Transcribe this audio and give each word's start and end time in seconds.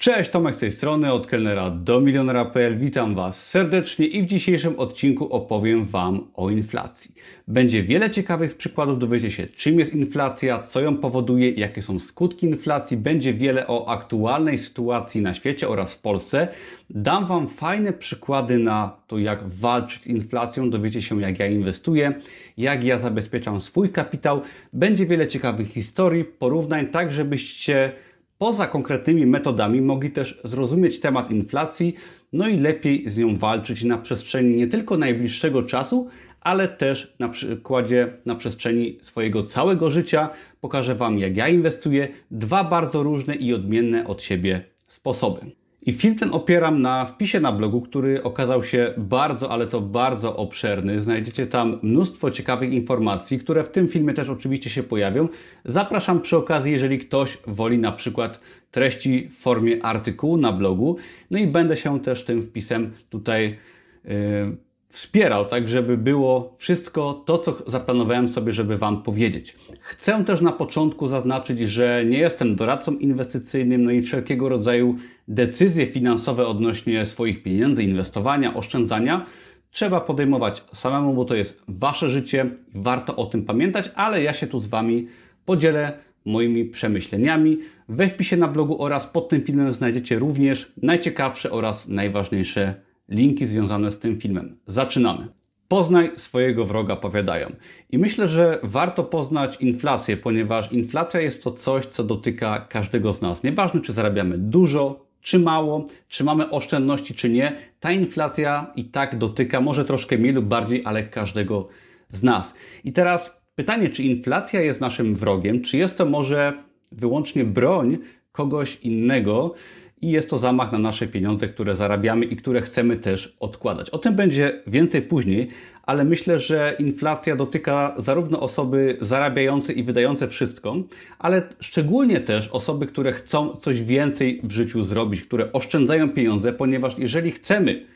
Cześć, 0.00 0.30
Tomek 0.30 0.54
z 0.54 0.58
tej 0.58 0.70
strony, 0.70 1.12
od 1.12 1.26
kelnera 1.26 1.70
do 1.70 2.00
milionera.pl. 2.00 2.78
Witam 2.78 3.14
Was 3.14 3.48
serdecznie 3.48 4.06
i 4.06 4.22
w 4.22 4.26
dzisiejszym 4.26 4.78
odcinku 4.78 5.28
opowiem 5.34 5.84
Wam 5.84 6.28
o 6.34 6.50
inflacji. 6.50 7.14
Będzie 7.48 7.82
wiele 7.82 8.10
ciekawych 8.10 8.56
przykładów, 8.56 8.98
dowiecie 8.98 9.30
się 9.30 9.46
czym 9.46 9.78
jest 9.78 9.94
inflacja, 9.94 10.58
co 10.58 10.80
ją 10.80 10.96
powoduje, 10.96 11.50
jakie 11.50 11.82
są 11.82 11.98
skutki 11.98 12.46
inflacji. 12.46 12.96
Będzie 12.96 13.34
wiele 13.34 13.66
o 13.66 13.88
aktualnej 13.88 14.58
sytuacji 14.58 15.22
na 15.22 15.34
świecie 15.34 15.68
oraz 15.68 15.94
w 15.94 16.00
Polsce. 16.00 16.48
Dam 16.90 17.26
Wam 17.26 17.48
fajne 17.48 17.92
przykłady 17.92 18.58
na 18.58 18.96
to, 19.06 19.18
jak 19.18 19.48
walczyć 19.48 20.02
z 20.02 20.06
inflacją, 20.06 20.70
dowiecie 20.70 21.02
się 21.02 21.20
jak 21.20 21.38
ja 21.38 21.46
inwestuję, 21.46 22.12
jak 22.56 22.84
ja 22.84 22.98
zabezpieczam 22.98 23.60
swój 23.60 23.90
kapitał. 23.90 24.42
Będzie 24.72 25.06
wiele 25.06 25.26
ciekawych 25.26 25.68
historii, 25.68 26.24
porównań, 26.24 26.86
tak 26.86 27.12
żebyście 27.12 27.92
poza 28.40 28.66
konkretnymi 28.66 29.26
metodami 29.26 29.80
mogli 29.80 30.10
też 30.10 30.40
zrozumieć 30.44 31.00
temat 31.00 31.30
inflacji, 31.30 31.94
no 32.32 32.48
i 32.48 32.56
lepiej 32.58 33.10
z 33.10 33.16
nią 33.16 33.36
walczyć 33.36 33.84
na 33.84 33.98
przestrzeni 33.98 34.56
nie 34.56 34.66
tylko 34.66 34.96
najbliższego 34.96 35.62
czasu, 35.62 36.08
ale 36.40 36.68
też 36.68 37.14
na 37.18 37.28
przykładzie 37.28 38.12
na 38.26 38.34
przestrzeni 38.34 38.98
swojego 39.02 39.42
całego 39.42 39.90
życia. 39.90 40.30
Pokażę 40.60 40.94
Wam, 40.94 41.18
jak 41.18 41.36
ja 41.36 41.48
inwestuję, 41.48 42.08
dwa 42.30 42.64
bardzo 42.64 43.02
różne 43.02 43.34
i 43.34 43.54
odmienne 43.54 44.06
od 44.06 44.22
siebie 44.22 44.64
sposoby. 44.86 45.59
I 45.86 45.92
film 45.92 46.14
ten 46.14 46.28
opieram 46.32 46.82
na 46.82 47.04
wpisie 47.04 47.40
na 47.40 47.52
blogu, 47.52 47.80
który 47.80 48.22
okazał 48.22 48.64
się 48.64 48.94
bardzo, 48.96 49.50
ale 49.50 49.66
to 49.66 49.80
bardzo 49.80 50.36
obszerny. 50.36 51.00
Znajdziecie 51.00 51.46
tam 51.46 51.78
mnóstwo 51.82 52.30
ciekawych 52.30 52.72
informacji, 52.72 53.38
które 53.38 53.64
w 53.64 53.68
tym 53.68 53.88
filmie 53.88 54.14
też 54.14 54.28
oczywiście 54.28 54.70
się 54.70 54.82
pojawią. 54.82 55.28
Zapraszam 55.64 56.20
przy 56.20 56.36
okazji, 56.36 56.72
jeżeli 56.72 56.98
ktoś 56.98 57.38
woli 57.46 57.78
na 57.78 57.92
przykład 57.92 58.40
treści 58.70 59.28
w 59.28 59.38
formie 59.38 59.84
artykułu 59.84 60.36
na 60.36 60.52
blogu. 60.52 60.96
No 61.30 61.38
i 61.38 61.46
będę 61.46 61.76
się 61.76 62.00
też 62.00 62.24
tym 62.24 62.42
wpisem 62.42 62.92
tutaj 63.10 63.58
yy, 64.04 64.56
wspierał, 64.90 65.44
tak 65.44 65.68
żeby 65.68 65.96
było 65.96 66.54
wszystko 66.58 67.22
to, 67.26 67.38
co 67.38 67.56
zaplanowałem 67.66 68.28
sobie, 68.28 68.52
żeby 68.52 68.78
Wam 68.78 69.02
powiedzieć. 69.02 69.56
Chcę 69.80 70.24
też 70.24 70.40
na 70.40 70.52
początku 70.52 71.08
zaznaczyć, 71.08 71.58
że 71.58 72.04
nie 72.06 72.18
jestem 72.18 72.56
doradcą 72.56 72.92
inwestycyjnym, 72.92 73.84
no 73.84 73.90
i 73.90 74.02
wszelkiego 74.02 74.48
rodzaju 74.48 74.96
decyzje 75.28 75.86
finansowe 75.86 76.46
odnośnie 76.46 77.06
swoich 77.06 77.42
pieniędzy, 77.42 77.82
inwestowania, 77.82 78.54
oszczędzania 78.54 79.26
trzeba 79.70 80.00
podejmować 80.00 80.64
samemu, 80.74 81.14
bo 81.14 81.24
to 81.24 81.34
jest 81.34 81.62
Wasze 81.68 82.10
życie 82.10 82.50
warto 82.74 83.16
o 83.16 83.26
tym 83.26 83.44
pamiętać, 83.44 83.90
ale 83.94 84.22
ja 84.22 84.32
się 84.32 84.46
tu 84.46 84.60
z 84.60 84.66
Wami 84.66 85.08
podzielę 85.44 85.92
moimi 86.24 86.64
przemyśleniami. 86.64 87.58
We 87.88 88.08
wpisie 88.08 88.36
na 88.36 88.48
blogu 88.48 88.82
oraz 88.82 89.06
pod 89.06 89.28
tym 89.28 89.42
filmem 89.42 89.74
znajdziecie 89.74 90.18
również 90.18 90.72
najciekawsze 90.82 91.50
oraz 91.50 91.88
najważniejsze 91.88 92.74
linki 93.10 93.46
związane 93.46 93.90
z 93.90 93.98
tym 93.98 94.20
filmem. 94.20 94.56
Zaczynamy. 94.66 95.28
Poznaj 95.68 96.10
swojego 96.16 96.64
wroga, 96.64 96.96
powiadają. 96.96 97.46
I 97.90 97.98
myślę, 97.98 98.28
że 98.28 98.58
warto 98.62 99.04
poznać 99.04 99.56
inflację, 99.60 100.16
ponieważ 100.16 100.72
inflacja 100.72 101.20
jest 101.20 101.44
to 101.44 101.50
coś, 101.50 101.86
co 101.86 102.04
dotyka 102.04 102.66
każdego 102.68 103.12
z 103.12 103.22
nas. 103.22 103.42
Nieważne, 103.42 103.80
czy 103.80 103.92
zarabiamy 103.92 104.38
dużo, 104.38 105.06
czy 105.20 105.38
mało, 105.38 105.86
czy 106.08 106.24
mamy 106.24 106.50
oszczędności, 106.50 107.14
czy 107.14 107.30
nie, 107.30 107.56
ta 107.80 107.92
inflacja 107.92 108.72
i 108.76 108.84
tak 108.84 109.18
dotyka, 109.18 109.60
może 109.60 109.84
troszkę 109.84 110.18
mniej 110.18 110.32
lub 110.32 110.44
bardziej, 110.44 110.82
ale 110.84 111.02
każdego 111.02 111.68
z 112.12 112.22
nas. 112.22 112.54
I 112.84 112.92
teraz 112.92 113.40
pytanie, 113.54 113.88
czy 113.88 114.02
inflacja 114.02 114.60
jest 114.60 114.80
naszym 114.80 115.14
wrogiem, 115.14 115.62
czy 115.62 115.78
jest 115.78 115.98
to 115.98 116.06
może 116.06 116.52
wyłącznie 116.92 117.44
broń 117.44 117.98
kogoś 118.32 118.78
innego, 118.82 119.54
i 120.02 120.10
jest 120.10 120.30
to 120.30 120.38
zamach 120.38 120.72
na 120.72 120.78
nasze 120.78 121.06
pieniądze, 121.06 121.48
które 121.48 121.76
zarabiamy 121.76 122.24
i 122.24 122.36
które 122.36 122.62
chcemy 122.62 122.96
też 122.96 123.36
odkładać. 123.40 123.90
O 123.90 123.98
tym 123.98 124.14
będzie 124.14 124.62
więcej 124.66 125.02
później, 125.02 125.48
ale 125.82 126.04
myślę, 126.04 126.40
że 126.40 126.76
inflacja 126.78 127.36
dotyka 127.36 127.94
zarówno 127.98 128.40
osoby 128.40 128.96
zarabiające 129.00 129.72
i 129.72 129.82
wydające 129.82 130.28
wszystko, 130.28 130.76
ale 131.18 131.42
szczególnie 131.60 132.20
też 132.20 132.48
osoby, 132.48 132.86
które 132.86 133.12
chcą 133.12 133.56
coś 133.56 133.82
więcej 133.82 134.40
w 134.44 134.52
życiu 134.52 134.82
zrobić, 134.82 135.22
które 135.22 135.52
oszczędzają 135.52 136.08
pieniądze, 136.08 136.52
ponieważ 136.52 136.98
jeżeli 136.98 137.30
chcemy 137.30 137.86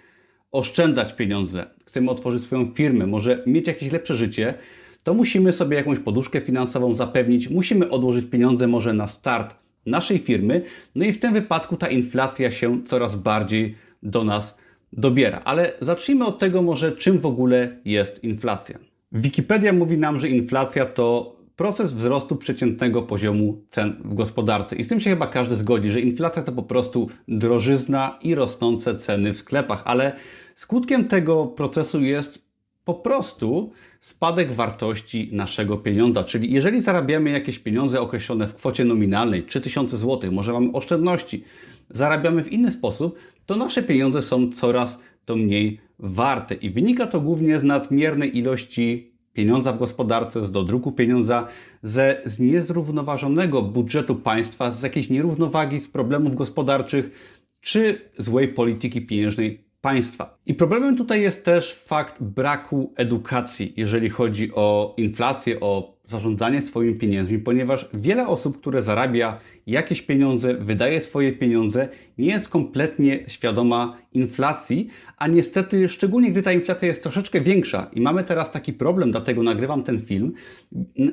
oszczędzać 0.52 1.12
pieniądze, 1.12 1.66
chcemy 1.86 2.10
otworzyć 2.10 2.42
swoją 2.42 2.74
firmę, 2.74 3.06
może 3.06 3.42
mieć 3.46 3.68
jakieś 3.68 3.92
lepsze 3.92 4.16
życie, 4.16 4.54
to 5.02 5.14
musimy 5.14 5.52
sobie 5.52 5.76
jakąś 5.76 5.98
poduszkę 5.98 6.40
finansową 6.40 6.96
zapewnić, 6.96 7.50
musimy 7.50 7.90
odłożyć 7.90 8.26
pieniądze 8.30 8.66
może 8.66 8.92
na 8.92 9.08
start 9.08 9.63
naszej 9.86 10.18
firmy. 10.18 10.62
No 10.94 11.04
i 11.04 11.12
w 11.12 11.20
tym 11.20 11.32
wypadku 11.32 11.76
ta 11.76 11.88
inflacja 11.88 12.50
się 12.50 12.84
coraz 12.84 13.16
bardziej 13.16 13.76
do 14.02 14.24
nas 14.24 14.58
dobiera. 14.92 15.40
Ale 15.44 15.72
zacznijmy 15.80 16.26
od 16.26 16.38
tego 16.38 16.62
może, 16.62 16.92
czym 16.92 17.18
w 17.18 17.26
ogóle 17.26 17.76
jest 17.84 18.24
inflacja. 18.24 18.78
Wikipedia 19.12 19.72
mówi 19.72 19.98
nam, 19.98 20.20
że 20.20 20.28
inflacja 20.28 20.86
to 20.86 21.36
proces 21.56 21.92
wzrostu 21.92 22.36
przeciętnego 22.36 23.02
poziomu 23.02 23.62
cen 23.70 23.96
w 24.04 24.14
gospodarce. 24.14 24.76
I 24.76 24.84
z 24.84 24.88
tym 24.88 25.00
się 25.00 25.10
chyba 25.10 25.26
każdy 25.26 25.54
zgodzi, 25.54 25.90
że 25.90 26.00
inflacja 26.00 26.42
to 26.42 26.52
po 26.52 26.62
prostu 26.62 27.08
drożyzna 27.28 28.18
i 28.22 28.34
rosnące 28.34 28.94
ceny 28.94 29.32
w 29.32 29.36
sklepach, 29.36 29.82
ale 29.84 30.12
skutkiem 30.54 31.08
tego 31.08 31.46
procesu 31.46 32.00
jest 32.00 32.44
po 32.84 32.94
prostu 32.94 33.72
spadek 34.04 34.52
wartości 34.52 35.28
naszego 35.32 35.76
pieniądza. 35.76 36.24
Czyli 36.24 36.52
jeżeli 36.52 36.80
zarabiamy 36.80 37.30
jakieś 37.30 37.58
pieniądze 37.58 38.00
określone 38.00 38.48
w 38.48 38.54
kwocie 38.54 38.84
nominalnej 38.84 39.42
3000 39.42 39.98
zł, 39.98 40.32
może 40.32 40.52
mamy 40.52 40.72
oszczędności, 40.72 41.44
zarabiamy 41.90 42.44
w 42.44 42.52
inny 42.52 42.70
sposób, 42.70 43.18
to 43.46 43.56
nasze 43.56 43.82
pieniądze 43.82 44.22
są 44.22 44.52
coraz 44.52 45.00
to 45.24 45.36
mniej 45.36 45.80
warte. 45.98 46.54
I 46.54 46.70
wynika 46.70 47.06
to 47.06 47.20
głównie 47.20 47.58
z 47.58 47.62
nadmiernej 47.62 48.38
ilości 48.38 49.12
pieniądza 49.32 49.72
w 49.72 49.78
gospodarce, 49.78 50.44
z 50.44 50.52
dodruku 50.52 50.92
pieniądza, 50.92 51.48
ze, 51.82 52.20
z 52.24 52.40
niezrównoważonego 52.40 53.62
budżetu 53.62 54.14
państwa, 54.14 54.70
z 54.70 54.82
jakiejś 54.82 55.10
nierównowagi, 55.10 55.80
z 55.80 55.88
problemów 55.88 56.34
gospodarczych, 56.34 57.10
czy 57.60 58.00
złej 58.18 58.48
polityki 58.48 59.06
pieniężnej 59.06 59.64
państwa. 59.84 60.38
I 60.46 60.54
problemem 60.54 60.96
tutaj 60.96 61.22
jest 61.22 61.44
też 61.44 61.74
fakt 61.74 62.22
braku 62.22 62.92
edukacji, 62.96 63.72
jeżeli 63.76 64.10
chodzi 64.10 64.50
o 64.54 64.94
inflację, 64.96 65.60
o 65.60 65.94
zarządzanie 66.06 66.62
swoimi 66.62 66.94
pieniędzmi, 66.94 67.38
ponieważ 67.38 67.88
wiele 67.94 68.26
osób, 68.26 68.60
które 68.60 68.82
zarabia 68.82 69.38
jakieś 69.66 70.02
pieniądze, 70.02 70.54
wydaje 70.54 71.00
swoje 71.00 71.32
pieniądze, 71.32 71.88
nie 72.18 72.26
jest 72.26 72.48
kompletnie 72.48 73.24
świadoma 73.28 73.96
inflacji, 74.12 74.88
a 75.18 75.26
niestety, 75.26 75.88
szczególnie 75.88 76.30
gdy 76.30 76.42
ta 76.42 76.52
inflacja 76.52 76.88
jest 76.88 77.02
troszeczkę 77.02 77.40
większa 77.40 77.90
i 77.92 78.00
mamy 78.00 78.24
teraz 78.24 78.50
taki 78.52 78.72
problem, 78.72 79.10
dlatego 79.10 79.42
nagrywam 79.42 79.82
ten 79.82 80.00
film, 80.00 80.32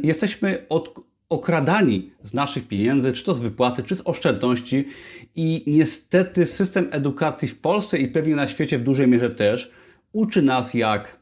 jesteśmy 0.03 0.65
od, 0.69 1.10
okradani 1.31 2.11
z 2.23 2.33
naszych 2.33 2.67
pieniędzy, 2.67 3.13
czy 3.13 3.23
to 3.23 3.33
z 3.33 3.39
wypłaty, 3.39 3.83
czy 3.83 3.95
z 3.95 4.01
oszczędności. 4.05 4.87
I 5.35 5.63
niestety 5.67 6.45
system 6.45 6.87
edukacji 6.91 7.47
w 7.47 7.59
Polsce 7.59 7.97
i 7.97 8.07
pewnie 8.07 8.35
na 8.35 8.47
świecie 8.47 8.79
w 8.79 8.83
dużej 8.83 9.07
mierze 9.07 9.29
też 9.29 9.71
uczy 10.11 10.41
nas, 10.41 10.73
jak 10.73 11.19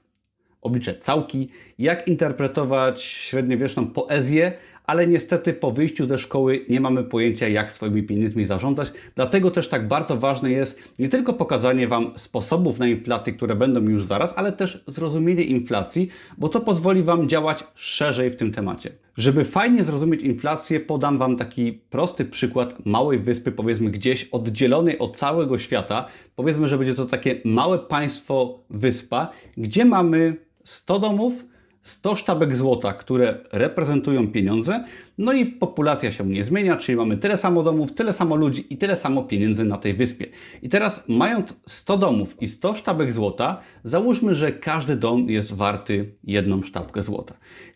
obliczać 0.61 1.03
całki, 1.03 1.49
jak 1.79 2.07
interpretować 2.07 3.01
średniowieczną 3.01 3.87
poezję, 3.87 4.53
ale 4.89 5.07
niestety 5.07 5.53
po 5.53 5.71
wyjściu 5.71 6.07
ze 6.07 6.17
szkoły 6.17 6.65
nie 6.69 6.81
mamy 6.81 7.03
pojęcia, 7.03 7.47
jak 7.47 7.73
swoimi 7.73 8.03
pieniędzmi 8.03 8.45
zarządzać. 8.45 8.91
Dlatego 9.15 9.51
też 9.51 9.69
tak 9.69 9.87
bardzo 9.87 10.17
ważne 10.17 10.51
jest 10.51 10.79
nie 10.99 11.09
tylko 11.09 11.33
pokazanie 11.33 11.87
Wam 11.87 12.11
sposobów 12.15 12.79
na 12.79 12.87
inflację, 12.87 13.33
które 13.33 13.55
będą 13.55 13.81
już 13.81 14.05
zaraz, 14.05 14.33
ale 14.35 14.51
też 14.51 14.83
zrozumienie 14.87 15.43
inflacji, 15.43 16.09
bo 16.37 16.49
to 16.49 16.61
pozwoli 16.61 17.03
Wam 17.03 17.29
działać 17.29 17.63
szerzej 17.75 18.29
w 18.29 18.35
tym 18.35 18.51
temacie. 18.51 18.91
Żeby 19.17 19.45
fajnie 19.45 19.83
zrozumieć 19.83 20.21
inflację, 20.21 20.79
podam 20.79 21.17
Wam 21.17 21.37
taki 21.37 21.73
prosty 21.73 22.25
przykład 22.25 22.85
małej 22.85 23.19
wyspy, 23.19 23.51
powiedzmy 23.51 23.89
gdzieś 23.89 24.29
oddzielonej 24.31 24.99
od 24.99 25.17
całego 25.17 25.57
świata. 25.57 26.07
Powiedzmy, 26.35 26.67
że 26.67 26.77
będzie 26.77 26.95
to 26.95 27.05
takie 27.05 27.41
małe 27.45 27.79
państwo, 27.79 28.59
wyspa, 28.69 29.29
gdzie 29.57 29.85
mamy 29.85 30.35
100 30.63 30.99
domów, 30.99 31.45
100 31.81 32.15
sztabek 32.15 32.55
złota, 32.55 32.93
które 32.93 33.37
reprezentują 33.51 34.27
pieniądze, 34.27 34.83
no 35.17 35.33
i 35.33 35.45
populacja 35.45 36.11
się 36.11 36.25
nie 36.25 36.43
zmienia, 36.43 36.77
czyli 36.77 36.95
mamy 36.95 37.17
tyle 37.17 37.37
samo 37.37 37.63
domów, 37.63 37.93
tyle 37.93 38.13
samo 38.13 38.35
ludzi 38.35 38.73
i 38.73 38.77
tyle 38.77 38.97
samo 38.97 39.23
pieniędzy 39.23 39.65
na 39.65 39.77
tej 39.77 39.93
wyspie. 39.93 40.25
I 40.61 40.69
teraz 40.69 41.03
mając 41.07 41.61
100 41.67 41.97
domów 41.97 42.41
i 42.41 42.47
100 42.47 42.73
sztabek 42.73 43.13
złota, 43.13 43.61
załóżmy, 43.83 44.35
że 44.35 44.51
każdy 44.51 44.95
dom 44.95 45.29
jest 45.29 45.53
warty 45.53 46.15
jedną 46.23 46.63
sztabkę 46.63 47.03
złota. 47.03 47.33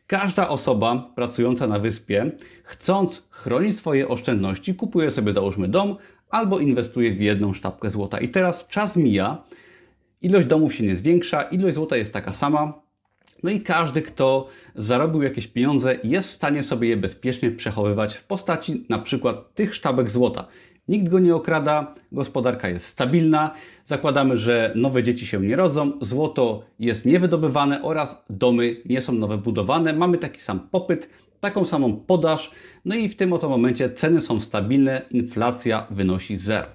Każda 0.07 0.49
osoba 0.49 1.11
pracująca 1.15 1.67
na 1.67 1.79
wyspie, 1.79 2.31
chcąc 2.63 3.27
chronić 3.29 3.77
swoje 3.77 4.07
oszczędności, 4.07 4.75
kupuje 4.75 5.11
sobie 5.11 5.33
załóżmy 5.33 5.67
dom 5.67 5.95
albo 6.29 6.59
inwestuje 6.59 7.11
w 7.11 7.21
jedną 7.21 7.53
sztabkę 7.53 7.89
złota. 7.89 8.19
I 8.19 8.29
teraz 8.29 8.67
czas 8.67 8.97
mija, 8.97 9.43
ilość 10.21 10.47
domów 10.47 10.73
się 10.73 10.83
nie 10.83 10.95
zwiększa, 10.95 11.41
ilość 11.41 11.75
złota 11.75 11.97
jest 11.97 12.13
taka 12.13 12.33
sama, 12.33 12.82
no 13.43 13.51
i 13.51 13.61
każdy, 13.61 14.01
kto 14.01 14.47
zarobił 14.75 15.21
jakieś 15.21 15.47
pieniądze, 15.47 15.95
jest 16.03 16.29
w 16.29 16.31
stanie 16.33 16.63
sobie 16.63 16.89
je 16.89 16.97
bezpiecznie 16.97 17.51
przechowywać 17.51 18.15
w 18.15 18.23
postaci 18.23 18.85
na 18.89 18.99
przykład 18.99 19.53
tych 19.53 19.75
sztabek 19.75 20.11
złota. 20.11 20.47
Nikt 20.87 21.09
go 21.09 21.19
nie 21.19 21.35
okrada, 21.35 21.95
gospodarka 22.11 22.69
jest 22.69 22.85
stabilna, 22.85 23.51
zakładamy, 23.85 24.37
że 24.37 24.73
nowe 24.75 25.03
dzieci 25.03 25.27
się 25.27 25.39
nie 25.39 25.55
rodzą, 25.55 25.91
złoto 26.01 26.63
jest 26.79 27.05
niewydobywane 27.05 27.81
oraz 27.81 28.23
domy 28.29 28.75
nie 28.85 29.01
są 29.01 29.13
nowe 29.13 29.37
budowane. 29.37 29.93
Mamy 29.93 30.17
taki 30.17 30.41
sam 30.41 30.59
popyt, 30.71 31.09
taką 31.39 31.65
samą 31.65 31.95
podaż, 32.07 32.51
no 32.85 32.95
i 32.95 33.09
w 33.09 33.15
tym 33.15 33.33
oto 33.33 33.49
momencie 33.49 33.89
ceny 33.89 34.21
są 34.21 34.39
stabilne, 34.39 35.01
inflacja 35.11 35.87
wynosi 35.89 36.37
zero. 36.37 36.67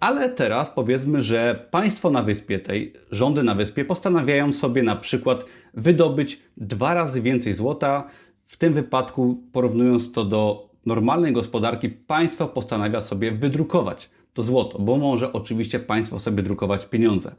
Ale 0.00 0.28
teraz 0.30 0.70
powiedzmy, 0.70 1.22
że 1.22 1.66
państwo 1.70 2.10
na 2.10 2.22
wyspie 2.22 2.58
tej, 2.58 2.92
rządy 3.10 3.42
na 3.42 3.54
wyspie 3.54 3.84
postanawiają 3.84 4.52
sobie 4.52 4.82
na 4.82 4.96
przykład 4.96 5.44
wydobyć 5.74 6.42
dwa 6.56 6.94
razy 6.94 7.22
więcej 7.22 7.54
złota. 7.54 8.08
W 8.44 8.56
tym 8.56 8.74
wypadku, 8.74 9.42
porównując 9.52 10.12
to 10.12 10.24
do 10.24 10.70
normalnej 10.86 11.32
gospodarki, 11.32 11.88
państwo 11.88 12.48
postanawia 12.48 13.00
sobie 13.00 13.32
wydrukować 13.32 14.10
to 14.34 14.42
złoto, 14.42 14.78
bo 14.78 14.96
może 14.96 15.32
oczywiście 15.32 15.78
państwo 15.78 16.18
sobie 16.18 16.42
drukować 16.42 16.86
pieniądze. 16.86 17.34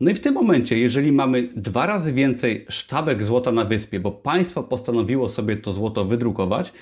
No 0.00 0.10
i 0.10 0.14
w 0.14 0.20
tym 0.20 0.34
momencie, 0.34 0.78
jeżeli 0.78 1.12
mamy 1.12 1.48
dwa 1.56 1.86
razy 1.86 2.12
więcej 2.12 2.66
sztabek 2.68 3.24
złota 3.24 3.52
na 3.52 3.64
wyspie, 3.64 4.00
bo 4.00 4.12
państwo 4.12 4.62
postanowiło 4.62 5.28
sobie 5.28 5.56
to 5.56 5.72
złoto 5.72 6.04
wydrukować, 6.04 6.72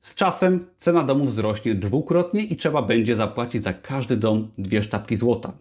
z 0.00 0.14
czasem 0.14 0.66
cena 0.76 1.02
domu 1.02 1.24
wzrośnie 1.24 1.74
dwukrotnie 1.74 2.44
i 2.44 2.56
trzeba 2.56 2.82
będzie 2.82 3.16
zapłacić 3.16 3.64
za 3.64 3.72
każdy 3.72 4.16
dom 4.16 4.48
dwie 4.58 4.82
sztabki 4.82 5.16
złota. 5.16 5.52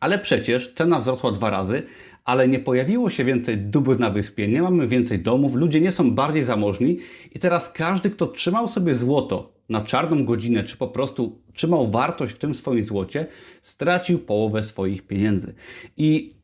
Ale 0.00 0.18
przecież 0.18 0.72
cena 0.74 0.98
wzrosła 0.98 1.32
dwa 1.32 1.50
razy, 1.50 1.82
ale 2.26 2.48
nie 2.48 2.58
pojawiło 2.58 3.10
się 3.10 3.24
więcej 3.24 3.58
dóbr 3.58 3.98
na 3.98 4.10
wyspie, 4.10 4.48
nie 4.48 4.62
mamy 4.62 4.88
więcej 4.88 5.18
domów, 5.18 5.54
ludzie 5.54 5.80
nie 5.80 5.90
są 5.90 6.10
bardziej 6.10 6.44
zamożni 6.44 6.98
i 7.34 7.38
teraz 7.38 7.72
każdy, 7.72 8.10
kto 8.10 8.26
trzymał 8.26 8.68
sobie 8.68 8.94
złoto 8.94 9.52
na 9.68 9.80
czarną 9.80 10.24
godzinę, 10.24 10.64
czy 10.64 10.76
po 10.76 10.88
prostu 10.88 11.38
trzymał 11.54 11.90
wartość 11.90 12.32
w 12.32 12.38
tym 12.38 12.54
swoim 12.54 12.84
złocie, 12.84 13.26
stracił 13.62 14.18
połowę 14.18 14.62
swoich 14.62 15.06
pieniędzy. 15.06 15.54
I 15.96 16.34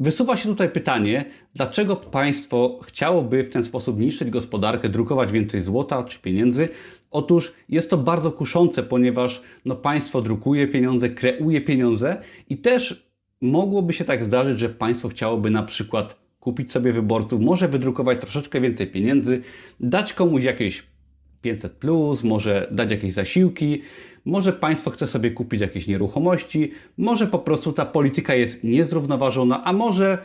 wysuwa 0.00 0.36
się 0.36 0.48
tutaj 0.48 0.68
pytanie, 0.68 1.24
dlaczego 1.54 1.96
państwo 1.96 2.80
chciałoby 2.82 3.44
w 3.44 3.50
ten 3.50 3.62
sposób 3.62 4.00
niszczyć 4.00 4.30
gospodarkę, 4.30 4.88
drukować 4.88 5.32
więcej 5.32 5.60
złota 5.60 6.04
czy 6.04 6.18
pieniędzy? 6.18 6.68
Otóż 7.10 7.52
jest 7.68 7.90
to 7.90 7.96
bardzo 7.96 8.32
kuszące, 8.32 8.82
ponieważ 8.82 9.42
no, 9.64 9.76
państwo 9.76 10.22
drukuje 10.22 10.68
pieniądze, 10.68 11.10
kreuje 11.10 11.60
pieniądze 11.60 12.22
i 12.48 12.58
też 12.58 13.09
mogłoby 13.40 13.92
się 13.92 14.04
tak 14.04 14.24
zdarzyć, 14.24 14.58
że 14.58 14.68
państwo 14.68 15.08
chciałoby 15.08 15.50
na 15.50 15.62
przykład 15.62 16.20
kupić 16.40 16.72
sobie 16.72 16.92
wyborców, 16.92 17.40
może 17.40 17.68
wydrukować 17.68 18.20
troszeczkę 18.20 18.60
więcej 18.60 18.86
pieniędzy, 18.86 19.42
dać 19.80 20.12
komuś 20.12 20.42
jakieś 20.42 20.86
500, 21.42 21.72
plus, 21.72 22.24
może 22.24 22.68
dać 22.70 22.90
jakieś 22.90 23.12
zasiłki, 23.12 23.82
może 24.24 24.52
państwo 24.52 24.90
chce 24.90 25.06
sobie 25.06 25.30
kupić 25.30 25.60
jakieś 25.60 25.86
nieruchomości, 25.86 26.72
może 26.98 27.26
po 27.26 27.38
prostu 27.38 27.72
ta 27.72 27.86
polityka 27.86 28.34
jest 28.34 28.64
niezrównoważona, 28.64 29.64
a 29.64 29.72
może 29.72 30.18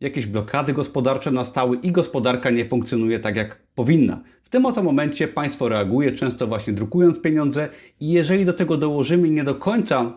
jakieś 0.00 0.26
blokady 0.26 0.72
gospodarcze 0.72 1.30
nastały 1.30 1.76
i 1.76 1.92
gospodarka 1.92 2.50
nie 2.50 2.64
funkcjonuje 2.64 3.20
tak 3.20 3.36
jak 3.36 3.62
powinna. 3.74 4.20
W 4.42 4.48
tym 4.48 4.66
oto 4.66 4.82
momencie 4.82 5.28
państwo 5.28 5.68
reaguje, 5.68 6.12
często 6.12 6.46
właśnie 6.46 6.72
drukując 6.72 7.20
pieniądze 7.20 7.68
i 8.00 8.08
jeżeli 8.08 8.44
do 8.44 8.52
tego 8.52 8.76
dołożymy 8.76 9.30
nie 9.30 9.44
do 9.44 9.54
końca 9.54 10.12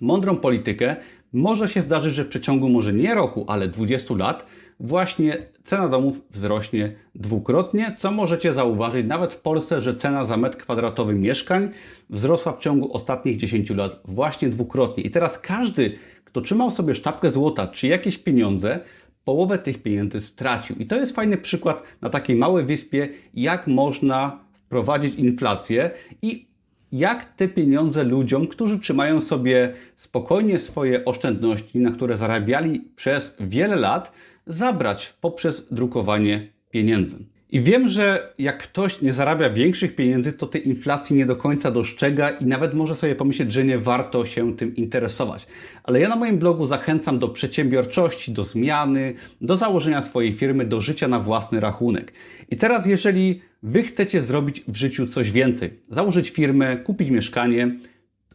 mądrą 0.00 0.36
politykę, 0.36 0.96
może 1.32 1.68
się 1.68 1.82
zdarzyć, 1.82 2.14
że 2.14 2.24
w 2.24 2.28
przeciągu 2.28 2.68
może 2.68 2.92
nie 2.92 3.14
roku, 3.14 3.44
ale 3.48 3.68
20 3.68 4.14
lat 4.14 4.46
właśnie 4.80 5.46
cena 5.64 5.88
domów 5.88 6.20
wzrośnie 6.30 6.92
dwukrotnie, 7.14 7.94
co 7.98 8.10
możecie 8.10 8.52
zauważyć 8.52 9.06
nawet 9.06 9.34
w 9.34 9.40
Polsce, 9.40 9.80
że 9.80 9.94
cena 9.94 10.24
za 10.24 10.36
metr 10.36 10.58
kwadratowy 10.58 11.14
mieszkań 11.14 11.70
wzrosła 12.10 12.52
w 12.52 12.58
ciągu 12.58 12.96
ostatnich 12.96 13.36
10 13.36 13.70
lat 13.70 14.00
właśnie 14.04 14.48
dwukrotnie. 14.48 15.04
I 15.04 15.10
teraz 15.10 15.38
każdy, 15.38 15.98
kto 16.24 16.40
trzymał 16.40 16.70
sobie 16.70 16.94
sztabkę 16.94 17.30
złota 17.30 17.66
czy 17.66 17.86
jakieś 17.86 18.18
pieniądze, 18.18 18.80
połowę 19.24 19.58
tych 19.58 19.82
pieniędzy 19.82 20.20
stracił. 20.20 20.76
I 20.76 20.86
to 20.86 20.96
jest 20.96 21.14
fajny 21.14 21.36
przykład 21.36 21.82
na 22.00 22.10
takiej 22.10 22.36
małej 22.36 22.64
wyspie, 22.64 23.08
jak 23.34 23.66
można 23.66 24.38
wprowadzić 24.54 25.14
inflację 25.14 25.90
i 26.22 26.51
jak 26.92 27.24
te 27.24 27.48
pieniądze 27.48 28.04
ludziom, 28.04 28.46
którzy 28.46 28.78
trzymają 28.78 29.20
sobie 29.20 29.72
spokojnie 29.96 30.58
swoje 30.58 31.04
oszczędności, 31.04 31.78
na 31.78 31.90
które 31.90 32.16
zarabiali 32.16 32.80
przez 32.96 33.36
wiele 33.40 33.76
lat, 33.76 34.12
zabrać 34.46 35.14
poprzez 35.20 35.66
drukowanie 35.70 36.48
pieniędzy. 36.70 37.16
I 37.52 37.60
wiem, 37.60 37.88
że 37.88 38.34
jak 38.38 38.62
ktoś 38.62 39.00
nie 39.00 39.12
zarabia 39.12 39.50
większych 39.50 39.94
pieniędzy, 39.94 40.32
to 40.32 40.46
tej 40.46 40.68
inflacji 40.68 41.16
nie 41.16 41.26
do 41.26 41.36
końca 41.36 41.70
dostrzega 41.70 42.30
i 42.30 42.46
nawet 42.46 42.74
może 42.74 42.96
sobie 42.96 43.14
pomyśleć, 43.14 43.52
że 43.52 43.64
nie 43.64 43.78
warto 43.78 44.26
się 44.26 44.56
tym 44.56 44.76
interesować. 44.76 45.46
Ale 45.84 46.00
ja 46.00 46.08
na 46.08 46.16
moim 46.16 46.38
blogu 46.38 46.66
zachęcam 46.66 47.18
do 47.18 47.28
przedsiębiorczości, 47.28 48.32
do 48.32 48.44
zmiany, 48.44 49.14
do 49.40 49.56
założenia 49.56 50.02
swojej 50.02 50.32
firmy, 50.32 50.64
do 50.64 50.80
życia 50.80 51.08
na 51.08 51.20
własny 51.20 51.60
rachunek. 51.60 52.12
I 52.50 52.56
teraz, 52.56 52.86
jeżeli 52.86 53.40
Wy 53.62 53.82
chcecie 53.82 54.22
zrobić 54.22 54.64
w 54.68 54.76
życiu 54.76 55.06
coś 55.06 55.30
więcej, 55.30 55.80
założyć 55.90 56.30
firmę, 56.30 56.76
kupić 56.76 57.10
mieszkanie, 57.10 57.78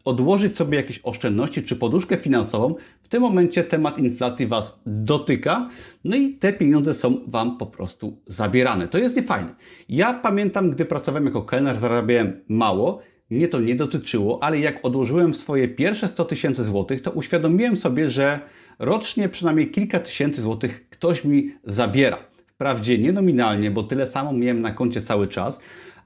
odłożyć 0.04 0.56
sobie 0.56 0.76
jakieś 0.76 1.00
oszczędności 1.02 1.62
czy 1.62 1.76
poduszkę 1.76 2.16
finansową, 2.16 2.74
w 3.02 3.08
tym 3.08 3.22
momencie 3.22 3.64
temat 3.64 3.98
inflacji 3.98 4.46
Was 4.46 4.80
dotyka, 4.86 5.70
no 6.04 6.16
i 6.16 6.32
te 6.32 6.52
pieniądze 6.52 6.94
są 6.94 7.20
Wam 7.26 7.58
po 7.58 7.66
prostu 7.66 8.22
zabierane. 8.26 8.88
To 8.88 8.98
jest 8.98 9.16
niefajne. 9.16 9.54
Ja 9.88 10.14
pamiętam, 10.14 10.70
gdy 10.70 10.84
pracowałem 10.84 11.26
jako 11.26 11.42
kelner, 11.42 11.76
zarabiałem 11.76 12.40
mało, 12.48 13.00
mnie 13.30 13.48
to 13.48 13.60
nie 13.60 13.74
dotyczyło, 13.74 14.42
ale 14.42 14.58
jak 14.58 14.84
odłożyłem 14.84 15.34
swoje 15.34 15.68
pierwsze 15.68 16.08
100 16.08 16.24
tysięcy 16.24 16.64
złotych, 16.64 17.02
to 17.02 17.10
uświadomiłem 17.10 17.76
sobie, 17.76 18.10
że 18.10 18.40
rocznie 18.78 19.28
przynajmniej 19.28 19.70
kilka 19.70 20.00
tysięcy 20.00 20.42
złotych 20.42 20.88
ktoś 20.90 21.24
mi 21.24 21.52
zabiera. 21.64 22.18
Wprawdzie 22.58 22.98
nie 22.98 23.12
nominalnie, 23.12 23.70
bo 23.70 23.82
tyle 23.82 24.06
samo 24.06 24.32
miałem 24.32 24.60
na 24.60 24.72
koncie 24.72 25.02
cały 25.02 25.26
czas, 25.26 25.60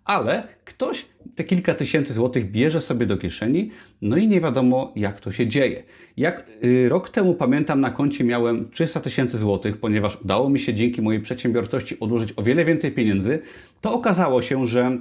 ale 0.05 0.49
ktoś 0.65 1.07
te 1.35 1.45
kilka 1.45 1.75
tysięcy 1.75 2.15
złotych 2.15 2.51
bierze 2.51 2.81
sobie 2.81 3.07
do 3.07 3.17
kieszeni, 3.17 3.71
no 4.03 4.17
i 4.17 4.29
nie 4.29 4.41
wiadomo 4.41 4.93
jak 4.97 5.21
to 5.21 5.33
się 5.33 5.47
dzieje. 5.47 5.83
Jak 6.17 6.47
y, 6.65 6.89
rok 6.89 7.11
temu 7.11 7.35
pamiętam 7.35 7.81
na 7.81 7.91
koncie 7.91 8.25
miałem 8.25 8.71
300 8.71 9.01
tysięcy 9.01 9.39
złotych, 9.39 9.77
ponieważ 9.77 10.19
udało 10.25 10.51
mi 10.51 10.59
się 10.59 10.75
dzięki 10.75 11.03
mojej 11.03 11.21
przedsiębiorczości 11.21 12.01
odłożyć 12.01 12.33
o 12.37 12.43
wiele 12.43 12.65
więcej 12.65 12.93
pieniędzy, 12.93 13.39
to 13.81 13.93
okazało 13.93 14.43
się, 14.43 14.67
że 14.67 14.99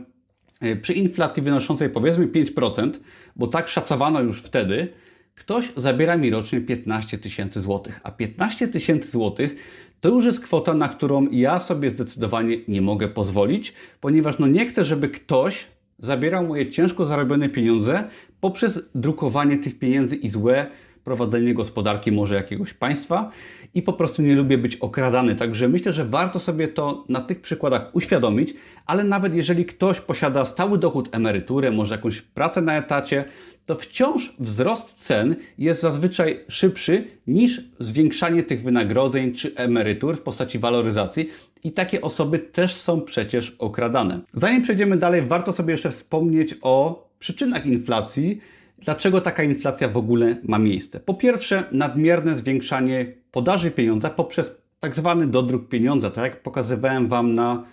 y, 0.63 0.75
przy 0.75 0.93
inflacji 0.93 1.43
wynoszącej 1.43 1.89
powiedzmy 1.89 2.27
5%, 2.27 2.91
bo 3.35 3.47
tak 3.47 3.67
szacowano 3.67 4.21
już 4.21 4.41
wtedy, 4.41 4.87
ktoś 5.35 5.71
zabiera 5.77 6.17
mi 6.17 6.29
rocznie 6.29 6.61
15 6.61 7.17
tysięcy 7.17 7.61
złotych, 7.61 7.99
a 8.03 8.11
15 8.11 8.67
tysięcy 8.67 9.11
złotych 9.11 9.55
to 10.01 10.09
już 10.09 10.25
jest 10.25 10.39
kwota, 10.39 10.73
na 10.73 10.89
którą 10.89 11.27
ja 11.31 11.59
sobie 11.59 11.89
zdecydowanie 11.89 12.57
nie 12.67 12.81
mogę 12.81 13.07
pozwolić, 13.07 13.73
ponieważ 14.01 14.39
no 14.39 14.47
nie 14.47 14.65
chcę, 14.65 14.85
żeby 14.85 15.09
ktoś 15.09 15.67
zabierał 15.99 16.47
moje 16.47 16.69
ciężko 16.69 17.05
zarobione 17.05 17.49
pieniądze 17.49 18.03
poprzez 18.39 18.89
drukowanie 18.95 19.57
tych 19.57 19.79
pieniędzy 19.79 20.15
i 20.15 20.29
złe 20.29 20.67
prowadzenie 21.03 21.53
gospodarki 21.53 22.11
może 22.11 22.35
jakiegoś 22.35 22.73
państwa 22.73 23.31
i 23.73 23.81
po 23.81 23.93
prostu 23.93 24.21
nie 24.21 24.35
lubię 24.35 24.57
być 24.57 24.75
okradany. 24.75 25.35
Także 25.35 25.67
myślę, 25.67 25.93
że 25.93 26.05
warto 26.05 26.39
sobie 26.39 26.67
to 26.67 27.05
na 27.09 27.21
tych 27.21 27.41
przykładach 27.41 27.89
uświadomić, 27.95 28.53
ale 28.85 29.03
nawet 29.03 29.35
jeżeli 29.35 29.65
ktoś 29.65 29.99
posiada 29.99 30.45
stały 30.45 30.77
dochód 30.77 31.09
emeryturę, 31.15 31.71
może 31.71 31.95
jakąś 31.95 32.21
pracę 32.21 32.61
na 32.61 32.77
etacie, 32.77 33.25
to 33.71 33.75
wciąż 33.75 34.33
wzrost 34.39 34.93
cen 34.93 35.35
jest 35.57 35.81
zazwyczaj 35.81 36.39
szybszy 36.47 37.03
niż 37.27 37.61
zwiększanie 37.79 38.43
tych 38.43 38.63
wynagrodzeń 38.63 39.33
czy 39.33 39.55
emerytur 39.55 40.17
w 40.17 40.21
postaci 40.21 40.59
waloryzacji. 40.59 41.29
I 41.63 41.71
takie 41.71 42.01
osoby 42.01 42.39
też 42.39 42.75
są 42.75 43.01
przecież 43.01 43.55
okradane. 43.59 44.19
Zanim 44.33 44.61
przejdziemy 44.61 44.97
dalej, 44.97 45.21
warto 45.21 45.51
sobie 45.51 45.71
jeszcze 45.71 45.91
wspomnieć 45.91 46.55
o 46.61 47.07
przyczynach 47.19 47.65
inflacji. 47.65 48.41
Dlaczego 48.79 49.21
taka 49.21 49.43
inflacja 49.43 49.89
w 49.89 49.97
ogóle 49.97 50.35
ma 50.43 50.59
miejsce? 50.59 50.99
Po 50.99 51.13
pierwsze, 51.13 51.63
nadmierne 51.71 52.35
zwiększanie 52.35 53.13
podaży 53.31 53.71
pieniądza 53.71 54.09
poprzez 54.09 54.55
tak 54.79 54.95
zwany 54.95 55.27
dodruk 55.27 55.69
pieniądza. 55.69 56.09
Tak 56.09 56.23
jak 56.23 56.43
pokazywałem 56.43 57.07
Wam 57.07 57.33
na 57.33 57.63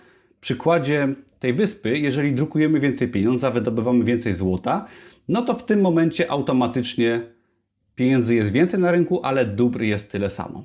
przykładzie 0.41 1.07
tej 1.39 1.53
wyspy, 1.53 1.97
jeżeli 1.97 2.33
drukujemy 2.33 2.79
więcej 2.79 3.07
pieniądza, 3.07 3.51
wydobywamy 3.51 4.03
więcej 4.03 4.33
złota, 4.33 4.85
no 5.29 5.41
to 5.41 5.53
w 5.53 5.65
tym 5.65 5.81
momencie 5.81 6.31
automatycznie 6.31 7.21
pieniędzy 7.95 8.35
jest 8.35 8.51
więcej 8.51 8.79
na 8.79 8.91
rynku, 8.91 9.19
ale 9.23 9.45
dóbr 9.45 9.81
jest 9.81 10.11
tyle 10.11 10.29
samo. 10.29 10.63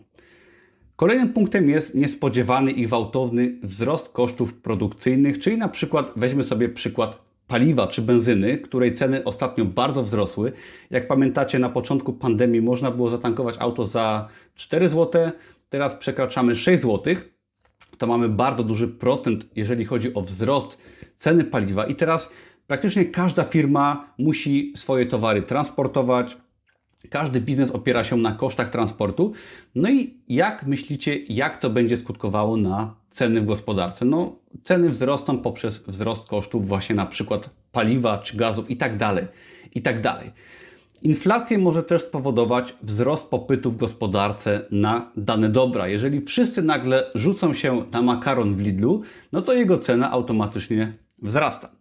Kolejnym 0.96 1.32
punktem 1.32 1.68
jest 1.68 1.94
niespodziewany 1.94 2.70
i 2.70 2.86
gwałtowny 2.86 3.58
wzrost 3.62 4.08
kosztów 4.08 4.54
produkcyjnych, 4.54 5.38
czyli 5.38 5.58
na 5.58 5.68
przykład 5.68 6.12
weźmy 6.16 6.44
sobie 6.44 6.68
przykład 6.68 7.18
paliwa 7.46 7.86
czy 7.86 8.02
benzyny, 8.02 8.58
której 8.58 8.94
ceny 8.94 9.24
ostatnio 9.24 9.64
bardzo 9.64 10.02
wzrosły. 10.02 10.52
Jak 10.90 11.08
pamiętacie, 11.08 11.58
na 11.58 11.68
początku 11.68 12.12
pandemii 12.12 12.60
można 12.60 12.90
było 12.90 13.10
zatankować 13.10 13.54
auto 13.58 13.84
za 13.84 14.28
4 14.54 14.88
zł, 14.88 15.30
teraz 15.68 15.96
przekraczamy 15.96 16.56
6 16.56 16.82
zł. 16.82 17.14
To 17.98 18.06
mamy 18.06 18.28
bardzo 18.28 18.64
duży 18.64 18.88
procent, 18.88 19.46
jeżeli 19.56 19.84
chodzi 19.84 20.14
o 20.14 20.20
wzrost 20.20 20.78
ceny 21.16 21.44
paliwa. 21.44 21.86
I 21.86 21.94
teraz 21.94 22.30
Praktycznie 22.66 23.04
każda 23.04 23.44
firma 23.44 24.14
musi 24.18 24.72
swoje 24.76 25.06
towary 25.06 25.42
transportować, 25.42 26.36
każdy 27.10 27.40
biznes 27.40 27.70
opiera 27.70 28.04
się 28.04 28.16
na 28.16 28.32
kosztach 28.32 28.68
transportu. 28.68 29.32
No 29.74 29.90
i 29.90 30.14
jak 30.28 30.66
myślicie, 30.66 31.16
jak 31.16 31.58
to 31.58 31.70
będzie 31.70 31.96
skutkowało 31.96 32.56
na 32.56 32.94
ceny 33.10 33.40
w 33.40 33.46
gospodarce? 33.46 34.04
No, 34.04 34.36
ceny 34.64 34.90
wzrosną 34.90 35.38
poprzez 35.38 35.78
wzrost 35.78 36.28
kosztów 36.28 36.68
właśnie 36.68 36.94
na 36.94 37.06
przykład 37.06 37.50
paliwa 37.72 38.18
czy 38.18 38.36
gazów 38.36 38.70
i 38.70 38.76
tak 38.76 38.96
dalej, 38.96 39.26
i 39.74 39.82
tak 39.82 40.00
dalej. 40.00 40.30
Inflację 41.02 41.58
może 41.58 41.82
też 41.82 42.02
spowodować 42.02 42.76
wzrost 42.82 43.30
popytu 43.30 43.70
w 43.70 43.76
gospodarce 43.76 44.66
na 44.70 45.12
dane 45.16 45.48
dobra. 45.48 45.88
Jeżeli 45.88 46.20
wszyscy 46.20 46.62
nagle 46.62 47.10
rzucą 47.14 47.54
się 47.54 47.84
na 47.92 48.02
makaron 48.02 48.54
w 48.54 48.60
Lidlu, 48.60 49.02
no 49.32 49.42
to 49.42 49.52
jego 49.52 49.78
cena 49.78 50.10
automatycznie 50.10 50.98
wzrasta. 51.22 51.73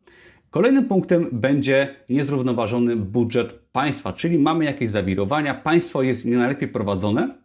Kolejnym 0.54 0.86
punktem 0.86 1.28
będzie 1.32 1.96
niezrównoważony 2.10 2.96
budżet 2.96 3.54
państwa, 3.54 4.14
czyli 4.14 4.40
mamy 4.40 4.66
jakieś 4.66 4.90
zawirowania, 4.90 5.54
państwo 5.54 6.02
jest 6.02 6.26
nie 6.26 6.38
najlepiej 6.38 6.68
prowadzone, 6.68 7.36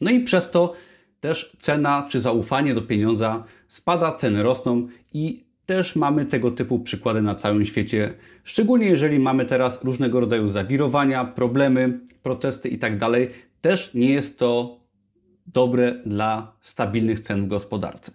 no 0.00 0.10
i 0.10 0.20
przez 0.20 0.50
to 0.50 0.74
też 1.20 1.56
cena 1.60 2.08
czy 2.10 2.20
zaufanie 2.20 2.74
do 2.74 2.82
pieniądza 2.82 3.44
spada, 3.68 4.12
ceny 4.12 4.42
rosną 4.42 4.88
i 5.12 5.44
też 5.66 5.96
mamy 5.96 6.26
tego 6.26 6.50
typu 6.50 6.78
przykłady 6.78 7.22
na 7.22 7.34
całym 7.34 7.66
świecie, 7.66 8.14
szczególnie 8.44 8.86
jeżeli 8.86 9.18
mamy 9.18 9.44
teraz 9.46 9.84
różnego 9.84 10.20
rodzaju 10.20 10.48
zawirowania, 10.48 11.24
problemy, 11.24 12.00
protesty 12.22 12.68
itd. 12.68 12.98
Tak 12.98 13.12
też 13.60 13.94
nie 13.94 14.10
jest 14.10 14.38
to 14.38 14.80
dobre 15.46 15.94
dla 16.06 16.52
stabilnych 16.60 17.20
cen 17.20 17.44
w 17.44 17.48
gospodarce. 17.48 18.12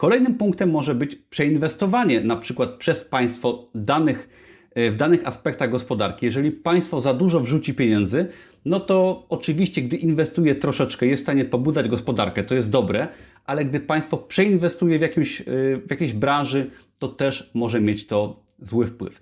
Kolejnym 0.00 0.34
punktem 0.34 0.70
może 0.70 0.94
być 0.94 1.16
przeinwestowanie 1.16 2.20
na 2.20 2.36
przykład 2.36 2.70
przez 2.70 3.04
państwo 3.04 3.68
danych, 3.74 4.28
e, 4.74 4.90
w 4.90 4.96
danych 4.96 5.26
aspektach 5.26 5.70
gospodarki. 5.70 6.26
Jeżeli 6.26 6.50
państwo 6.52 7.00
za 7.00 7.14
dużo 7.14 7.40
wrzuci 7.40 7.74
pieniędzy, 7.74 8.26
no 8.64 8.80
to 8.80 9.26
oczywiście, 9.28 9.82
gdy 9.82 9.96
inwestuje 9.96 10.54
troszeczkę, 10.54 11.06
jest 11.06 11.22
w 11.22 11.26
stanie 11.26 11.44
pobudzać 11.44 11.88
gospodarkę, 11.88 12.44
to 12.44 12.54
jest 12.54 12.70
dobre, 12.70 13.08
ale 13.46 13.64
gdy 13.64 13.80
państwo 13.80 14.16
przeinwestuje 14.16 14.98
w, 14.98 15.02
jakimś, 15.02 15.40
e, 15.40 15.44
w 15.86 15.90
jakiejś 15.90 16.12
branży, 16.12 16.70
to 16.98 17.08
też 17.08 17.50
może 17.54 17.80
mieć 17.80 18.06
to 18.06 18.42
zły 18.58 18.86
wpływ. 18.86 19.20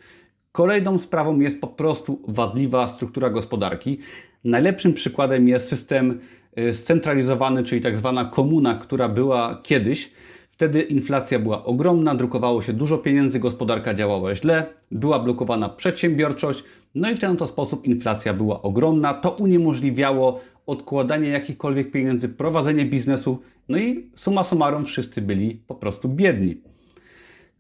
Kolejną 0.53 0.99
sprawą 0.99 1.41
jest 1.41 1.61
po 1.61 1.69
prostu 1.69 2.23
wadliwa 2.29 2.89
struktura 2.89 3.31
gospodarki. 3.31 3.99
Najlepszym 4.45 4.95
przykładem 4.95 5.49
jest 5.49 5.69
system 5.69 6.21
e, 6.57 6.75
scentralizowany, 6.75 7.65
czyli 7.65 7.81
tak 7.81 7.97
zwana 7.97 8.25
komuna, 8.25 8.75
która 8.75 9.09
była 9.09 9.61
kiedyś. 9.63 10.11
Wtedy 10.59 10.83
inflacja 10.83 11.39
była 11.39 11.65
ogromna, 11.65 12.15
drukowało 12.15 12.63
się 12.63 12.73
dużo 12.73 12.99
pieniędzy, 12.99 13.39
gospodarka 13.39 13.95
działała 13.95 14.35
źle, 14.35 14.67
była 14.91 15.19
blokowana 15.19 15.69
przedsiębiorczość, 15.69 16.65
no 16.95 17.11
i 17.11 17.15
w 17.15 17.19
ten 17.19 17.33
oto 17.33 17.47
sposób 17.47 17.87
inflacja 17.87 18.35
była 18.35 18.63
ogromna. 18.63 19.15
To 19.15 19.31
uniemożliwiało 19.31 20.41
odkładanie 20.67 21.29
jakichkolwiek 21.29 21.91
pieniędzy, 21.91 22.29
prowadzenie 22.29 22.85
biznesu, 22.85 23.39
no 23.69 23.79
i 23.79 24.11
suma 24.17 24.45
summarum 24.45 24.85
wszyscy 24.85 25.23
byli 25.23 25.61
po 25.67 25.75
prostu 25.75 26.09
biedni. 26.09 26.61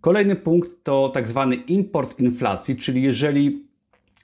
Kolejny 0.01 0.37
punkt 0.37 0.71
to 0.83 1.11
tak 1.15 1.29
zwany 1.29 1.55
import 1.55 2.21
inflacji, 2.21 2.77
czyli 2.77 3.03
jeżeli 3.03 3.68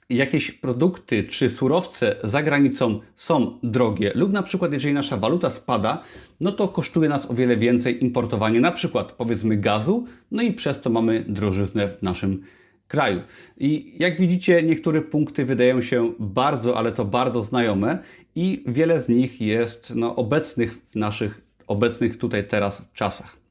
jakieś 0.09 0.51
produkty 0.51 1.23
czy 1.23 1.49
surowce 1.49 2.15
za 2.23 2.43
granicą 2.43 2.99
są 3.15 3.59
drogie, 3.63 4.11
lub 4.15 4.31
na 4.31 4.43
przykład 4.43 4.73
jeżeli 4.73 4.93
nasza 4.93 5.17
waluta 5.17 5.49
spada, 5.49 6.03
no 6.41 6.51
to 6.51 6.67
kosztuje 6.67 7.09
nas 7.09 7.31
o 7.31 7.33
wiele 7.33 7.57
więcej 7.57 8.03
importowanie 8.03 8.61
na 8.61 8.71
przykład 8.71 9.11
powiedzmy 9.11 9.57
gazu, 9.57 10.05
no 10.31 10.41
i 10.41 10.53
przez 10.53 10.81
to 10.81 10.89
mamy 10.89 11.25
drożyznę 11.27 11.87
w 11.87 12.03
naszym 12.03 12.43
kraju. 12.87 13.21
I 13.57 13.95
jak 13.99 14.19
widzicie, 14.19 14.63
niektóre 14.63 15.01
punkty 15.01 15.45
wydają 15.45 15.81
się 15.81 16.13
bardzo, 16.19 16.77
ale 16.77 16.91
to 16.91 17.05
bardzo 17.05 17.43
znajome 17.43 17.99
i 18.35 18.63
wiele 18.67 19.01
z 19.01 19.09
nich 19.09 19.41
jest 19.41 19.95
no, 19.95 20.15
obecnych 20.15 20.77
w 20.91 20.95
naszych 20.95 21.41
obecnych 21.67 22.17
tutaj 22.17 22.47
teraz 22.47 22.81
czasach. 22.93 23.44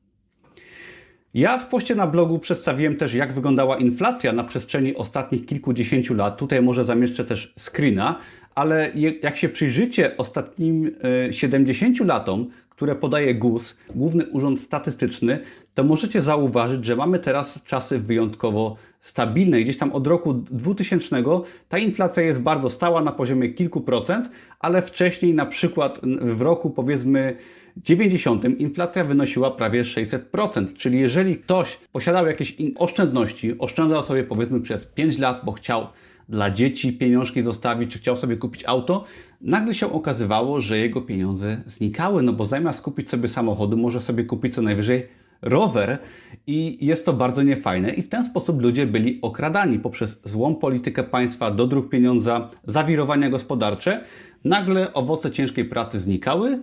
Ja 1.34 1.58
w 1.58 1.68
poście 1.68 1.94
na 1.94 2.06
blogu 2.06 2.38
przedstawiłem 2.38 2.96
też, 2.96 3.14
jak 3.14 3.32
wyglądała 3.32 3.76
inflacja 3.76 4.32
na 4.32 4.44
przestrzeni 4.44 4.96
ostatnich 4.96 5.46
kilkudziesięciu 5.46 6.14
lat. 6.14 6.36
Tutaj 6.36 6.62
może 6.62 6.84
zamieszczę 6.84 7.24
też 7.24 7.54
screena, 7.58 8.18
ale 8.54 8.92
jak 9.22 9.36
się 9.36 9.48
przyjrzycie 9.48 10.16
ostatnim 10.16 10.90
70 11.30 12.00
e, 12.00 12.04
latom, 12.04 12.46
które 12.68 12.94
podaje 12.94 13.34
GUS, 13.34 13.76
Główny 13.94 14.26
Urząd 14.26 14.60
Statystyczny, 14.60 15.38
to 15.74 15.84
możecie 15.84 16.22
zauważyć, 16.22 16.84
że 16.84 16.96
mamy 16.96 17.18
teraz 17.18 17.62
czasy 17.62 17.98
wyjątkowo 17.98 18.76
stabilne. 19.00 19.60
Gdzieś 19.60 19.78
tam 19.78 19.92
od 19.92 20.06
roku 20.06 20.34
2000 20.34 21.22
ta 21.68 21.78
inflacja 21.78 22.22
jest 22.22 22.42
bardzo 22.42 22.70
stała 22.70 23.02
na 23.02 23.12
poziomie 23.12 23.48
kilku 23.48 23.80
procent, 23.80 24.30
ale 24.60 24.82
wcześniej 24.82 25.34
na 25.34 25.46
przykład 25.46 26.00
w 26.20 26.42
roku 26.42 26.70
powiedzmy 26.70 27.36
90 27.76 28.44
inflacja 28.58 29.04
wynosiła 29.04 29.50
prawie 29.50 29.82
600%, 29.82 30.72
czyli 30.74 31.00
jeżeli 31.00 31.36
ktoś 31.36 31.78
posiadał 31.92 32.26
jakieś 32.26 32.56
oszczędności, 32.76 33.58
oszczędzał 33.58 34.02
sobie 34.02 34.24
powiedzmy 34.24 34.60
przez 34.60 34.86
5 34.86 35.18
lat, 35.18 35.40
bo 35.44 35.52
chciał 35.52 35.86
dla 36.28 36.50
dzieci 36.50 36.92
pieniążki 36.92 37.42
zostawić, 37.42 37.92
czy 37.92 37.98
chciał 37.98 38.16
sobie 38.16 38.36
kupić 38.36 38.64
auto, 38.66 39.04
nagle 39.40 39.74
się 39.74 39.92
okazywało, 39.92 40.60
że 40.60 40.78
jego 40.78 41.02
pieniądze 41.02 41.62
znikały, 41.66 42.22
no 42.22 42.32
bo 42.32 42.44
zamiast 42.44 42.82
kupić 42.82 43.10
sobie 43.10 43.28
samochodu, 43.28 43.76
może 43.76 44.00
sobie 44.00 44.24
kupić 44.24 44.54
co 44.54 44.62
najwyżej 44.62 45.06
rower 45.42 45.98
i 46.46 46.86
jest 46.86 47.06
to 47.06 47.12
bardzo 47.12 47.42
niefajne 47.42 47.90
i 47.90 48.02
w 48.02 48.08
ten 48.08 48.24
sposób 48.24 48.62
ludzie 48.62 48.86
byli 48.86 49.18
okradani 49.22 49.78
poprzez 49.78 50.20
złą 50.24 50.54
politykę 50.54 51.04
państwa, 51.04 51.50
dodruk 51.50 51.88
pieniądza, 51.88 52.50
zawirowania 52.66 53.30
gospodarcze. 53.30 54.04
Nagle 54.44 54.92
owoce 54.92 55.30
ciężkiej 55.30 55.64
pracy 55.64 56.00
znikały, 56.00 56.58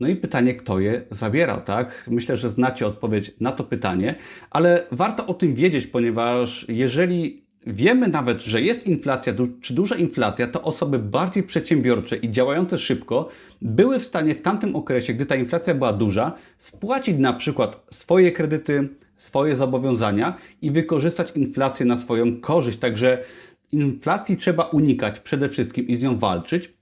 no 0.00 0.08
i 0.08 0.16
pytanie, 0.16 0.54
kto 0.54 0.80
je 0.80 1.02
zabierał, 1.10 1.60
tak? 1.60 2.04
Myślę, 2.10 2.36
że 2.36 2.50
znacie 2.50 2.86
odpowiedź 2.86 3.32
na 3.40 3.52
to 3.52 3.64
pytanie, 3.64 4.14
ale 4.50 4.86
warto 4.92 5.26
o 5.26 5.34
tym 5.34 5.54
wiedzieć, 5.54 5.86
ponieważ 5.86 6.66
jeżeli 6.68 7.48
wiemy 7.66 8.08
nawet, 8.08 8.42
że 8.42 8.62
jest 8.62 8.86
inflacja, 8.86 9.34
czy 9.60 9.74
duża 9.74 9.94
inflacja, 9.94 10.46
to 10.46 10.62
osoby 10.62 10.98
bardziej 10.98 11.42
przedsiębiorcze 11.42 12.16
i 12.16 12.30
działające 12.30 12.78
szybko 12.78 13.28
były 13.62 13.98
w 13.98 14.04
stanie 14.04 14.34
w 14.34 14.42
tamtym 14.42 14.76
okresie, 14.76 15.14
gdy 15.14 15.26
ta 15.26 15.36
inflacja 15.36 15.74
była 15.74 15.92
duża, 15.92 16.32
spłacić 16.58 17.18
na 17.18 17.32
przykład 17.32 17.86
swoje 17.90 18.32
kredyty, 18.32 18.88
swoje 19.16 19.56
zobowiązania 19.56 20.36
i 20.62 20.70
wykorzystać 20.70 21.32
inflację 21.34 21.86
na 21.86 21.96
swoją 21.96 22.40
korzyść. 22.40 22.78
Także 22.78 23.24
inflacji 23.72 24.36
trzeba 24.36 24.64
unikać 24.64 25.20
przede 25.20 25.48
wszystkim 25.48 25.88
i 25.88 25.96
z 25.96 26.02
nią 26.02 26.18
walczyć, 26.18 26.72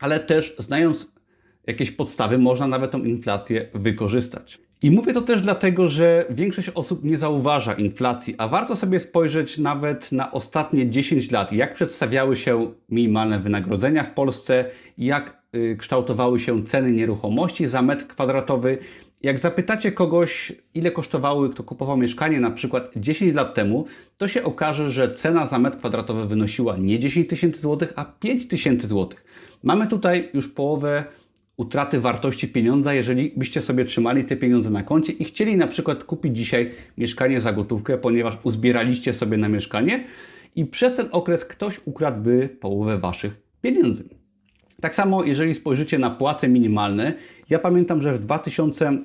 ale 0.00 0.20
też 0.20 0.54
znając 0.58 1.12
jakieś 1.66 1.90
podstawy, 1.90 2.38
można 2.38 2.66
nawet 2.66 2.90
tą 2.90 3.04
inflację 3.04 3.68
wykorzystać. 3.74 4.58
I 4.82 4.90
mówię 4.90 5.12
to 5.12 5.20
też 5.20 5.42
dlatego, 5.42 5.88
że 5.88 6.24
większość 6.30 6.68
osób 6.68 7.04
nie 7.04 7.18
zauważa 7.18 7.72
inflacji, 7.72 8.34
a 8.38 8.48
warto 8.48 8.76
sobie 8.76 9.00
spojrzeć 9.00 9.58
nawet 9.58 10.12
na 10.12 10.32
ostatnie 10.32 10.90
10 10.90 11.30
lat, 11.30 11.52
jak 11.52 11.74
przedstawiały 11.74 12.36
się 12.36 12.72
minimalne 12.88 13.38
wynagrodzenia 13.38 14.04
w 14.04 14.10
Polsce, 14.10 14.64
jak 14.98 15.42
y, 15.54 15.76
kształtowały 15.78 16.40
się 16.40 16.66
ceny 16.66 16.92
nieruchomości 16.92 17.66
za 17.66 17.82
metr 17.82 18.06
kwadratowy. 18.06 18.78
Jak 19.22 19.38
zapytacie 19.38 19.92
kogoś, 19.92 20.52
ile 20.74 20.90
kosztowały, 20.90 21.50
kto 21.50 21.62
kupował 21.62 21.96
mieszkanie 21.96 22.40
na 22.40 22.50
przykład 22.50 22.90
10 22.96 23.34
lat 23.34 23.54
temu, 23.54 23.86
to 24.18 24.28
się 24.28 24.44
okaże, 24.44 24.90
że 24.90 25.14
cena 25.14 25.46
za 25.46 25.58
metr 25.58 25.78
kwadratowy 25.78 26.26
wynosiła 26.26 26.76
nie 26.76 26.98
10 26.98 27.28
tysięcy 27.28 27.62
złotych, 27.62 27.92
a 27.96 28.04
5 28.04 28.48
tysięcy 28.48 28.86
złotych. 28.86 29.24
Mamy 29.62 29.86
tutaj 29.86 30.30
już 30.34 30.48
połowę 30.48 31.04
utraty 31.60 32.00
wartości 32.00 32.48
pieniądza, 32.48 32.94
jeżeli 32.94 33.32
byście 33.36 33.62
sobie 33.62 33.84
trzymali 33.84 34.24
te 34.24 34.36
pieniądze 34.36 34.70
na 34.70 34.82
koncie 34.82 35.12
i 35.12 35.24
chcieli 35.24 35.56
na 35.56 35.66
przykład 35.66 36.04
kupić 36.04 36.36
dzisiaj 36.36 36.70
mieszkanie 36.98 37.40
za 37.40 37.52
gotówkę, 37.52 37.98
ponieważ 37.98 38.38
uzbieraliście 38.42 39.14
sobie 39.14 39.36
na 39.36 39.48
mieszkanie 39.48 40.04
i 40.56 40.66
przez 40.66 40.96
ten 40.96 41.06
okres 41.12 41.44
ktoś 41.44 41.80
ukradłby 41.84 42.48
połowę 42.60 42.98
waszych 42.98 43.42
pieniędzy. 43.62 44.04
Tak 44.80 44.94
samo, 44.94 45.24
jeżeli 45.24 45.54
spojrzycie 45.54 45.98
na 45.98 46.10
płace 46.10 46.48
minimalne, 46.48 47.14
ja 47.50 47.58
pamiętam, 47.58 48.02
że 48.02 48.14
w 48.14 48.18
2000 48.18 48.98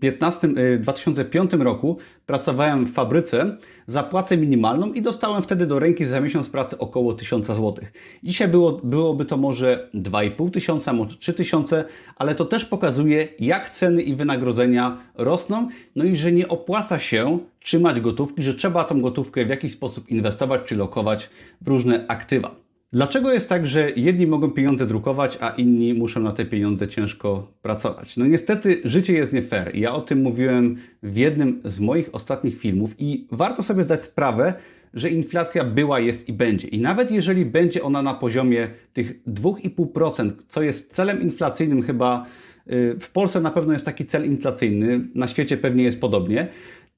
15, 0.00 0.48
2005 0.78 1.54
y, 1.54 1.56
roku 1.56 1.98
pracowałem 2.26 2.86
w 2.86 2.92
fabryce 2.92 3.56
za 3.86 4.02
płacę 4.02 4.36
minimalną 4.36 4.92
i 4.92 5.02
dostałem 5.02 5.42
wtedy 5.42 5.66
do 5.66 5.78
ręki 5.78 6.04
za 6.04 6.20
miesiąc 6.20 6.50
pracy 6.50 6.78
około 6.78 7.14
1000 7.14 7.46
zł. 7.46 7.74
Dzisiaj 8.22 8.48
było, 8.48 8.72
byłoby 8.72 9.24
to 9.24 9.36
może 9.36 9.90
2,5 9.94 10.50
tysiąca, 10.50 10.92
może 10.92 11.16
3 11.16 11.34
tysiące, 11.34 11.84
ale 12.16 12.34
to 12.34 12.44
też 12.44 12.64
pokazuje, 12.64 13.28
jak 13.38 13.70
ceny 13.70 14.02
i 14.02 14.14
wynagrodzenia 14.14 14.98
rosną, 15.14 15.68
no 15.96 16.04
i 16.04 16.16
że 16.16 16.32
nie 16.32 16.48
opłaca 16.48 16.98
się 16.98 17.38
trzymać 17.60 18.00
gotówki, 18.00 18.42
że 18.42 18.54
trzeba 18.54 18.84
tą 18.84 19.00
gotówkę 19.00 19.46
w 19.46 19.48
jakiś 19.48 19.72
sposób 19.72 20.08
inwestować 20.08 20.60
czy 20.66 20.76
lokować 20.76 21.30
w 21.60 21.68
różne 21.68 22.04
aktywa. 22.08 22.65
Dlaczego 22.92 23.32
jest 23.32 23.48
tak, 23.48 23.66
że 23.66 23.90
jedni 23.90 24.26
mogą 24.26 24.50
pieniądze 24.50 24.86
drukować, 24.86 25.38
a 25.40 25.50
inni 25.50 25.94
muszą 25.94 26.20
na 26.20 26.32
te 26.32 26.44
pieniądze 26.44 26.88
ciężko 26.88 27.52
pracować? 27.62 28.16
No 28.16 28.26
niestety 28.26 28.80
życie 28.84 29.12
jest 29.12 29.32
nie 29.32 29.42
fair. 29.42 29.76
Ja 29.76 29.94
o 29.94 30.00
tym 30.00 30.22
mówiłem 30.22 30.76
w 31.02 31.16
jednym 31.16 31.60
z 31.64 31.80
moich 31.80 32.14
ostatnich 32.14 32.58
filmów 32.58 32.94
i 32.98 33.26
warto 33.30 33.62
sobie 33.62 33.82
zdać 33.82 34.02
sprawę, 34.02 34.54
że 34.94 35.10
inflacja 35.10 35.64
była, 35.64 36.00
jest 36.00 36.28
i 36.28 36.32
będzie. 36.32 36.68
I 36.68 36.80
nawet 36.80 37.10
jeżeli 37.10 37.46
będzie 37.46 37.82
ona 37.82 38.02
na 38.02 38.14
poziomie 38.14 38.68
tych 38.92 39.22
2,5%, 39.26 40.30
co 40.48 40.62
jest 40.62 40.94
celem 40.94 41.22
inflacyjnym 41.22 41.82
chyba 41.82 42.26
y, 42.70 42.96
w 43.00 43.10
Polsce 43.10 43.40
na 43.40 43.50
pewno 43.50 43.72
jest 43.72 43.84
taki 43.84 44.06
cel 44.06 44.24
inflacyjny, 44.24 45.08
na 45.14 45.28
świecie 45.28 45.56
pewnie 45.56 45.84
jest 45.84 46.00
podobnie, 46.00 46.48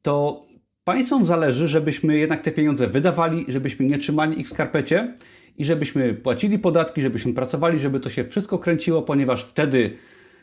to 0.02 0.46
państwom 0.84 1.26
zależy, 1.26 1.68
żebyśmy 1.68 2.18
jednak 2.18 2.42
te 2.42 2.52
pieniądze 2.52 2.86
wydawali, 2.86 3.44
żebyśmy 3.48 3.86
nie 3.86 3.98
trzymali 3.98 4.40
ich 4.40 4.46
w 4.46 4.52
skarpecie 4.52 5.14
i 5.58 5.64
żebyśmy 5.64 6.14
płacili 6.14 6.58
podatki, 6.58 7.02
żebyśmy 7.02 7.34
pracowali, 7.34 7.80
żeby 7.80 8.00
to 8.00 8.10
się 8.10 8.24
wszystko 8.24 8.58
kręciło, 8.58 9.02
ponieważ 9.02 9.44
wtedy 9.44 9.90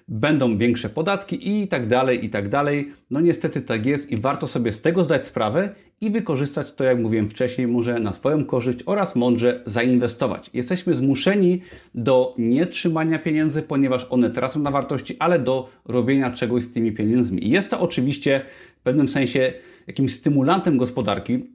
będą 0.07 0.57
większe 0.57 0.89
podatki 0.89 1.61
i 1.61 1.67
tak 1.67 1.87
dalej, 1.87 2.25
i 2.25 2.29
tak 2.29 2.49
dalej. 2.49 2.91
No 3.11 3.21
niestety 3.21 3.61
tak 3.61 3.85
jest 3.85 4.11
i 4.11 4.17
warto 4.17 4.47
sobie 4.47 4.71
z 4.71 4.81
tego 4.81 5.03
zdać 5.03 5.27
sprawę 5.27 5.69
i 6.01 6.11
wykorzystać 6.11 6.73
to, 6.73 6.83
jak 6.83 6.99
mówiłem 6.99 7.29
wcześniej, 7.29 7.67
może 7.67 7.99
na 7.99 8.13
swoją 8.13 8.45
korzyść 8.45 8.79
oraz 8.85 9.15
mądrze 9.15 9.63
zainwestować. 9.65 10.49
Jesteśmy 10.53 10.95
zmuszeni 10.95 11.61
do 11.95 12.35
nietrzymania 12.37 13.19
pieniędzy, 13.19 13.61
ponieważ 13.61 14.07
one 14.09 14.29
tracą 14.29 14.59
na 14.59 14.71
wartości, 14.71 15.15
ale 15.19 15.39
do 15.39 15.69
robienia 15.85 16.31
czegoś 16.31 16.63
z 16.63 16.71
tymi 16.71 16.91
pieniędzmi. 16.91 17.47
I 17.47 17.49
jest 17.49 17.69
to 17.69 17.79
oczywiście 17.79 18.41
w 18.79 18.83
pewnym 18.83 19.07
sensie 19.07 19.53
jakimś 19.87 20.13
stymulantem 20.13 20.77
gospodarki. 20.77 21.45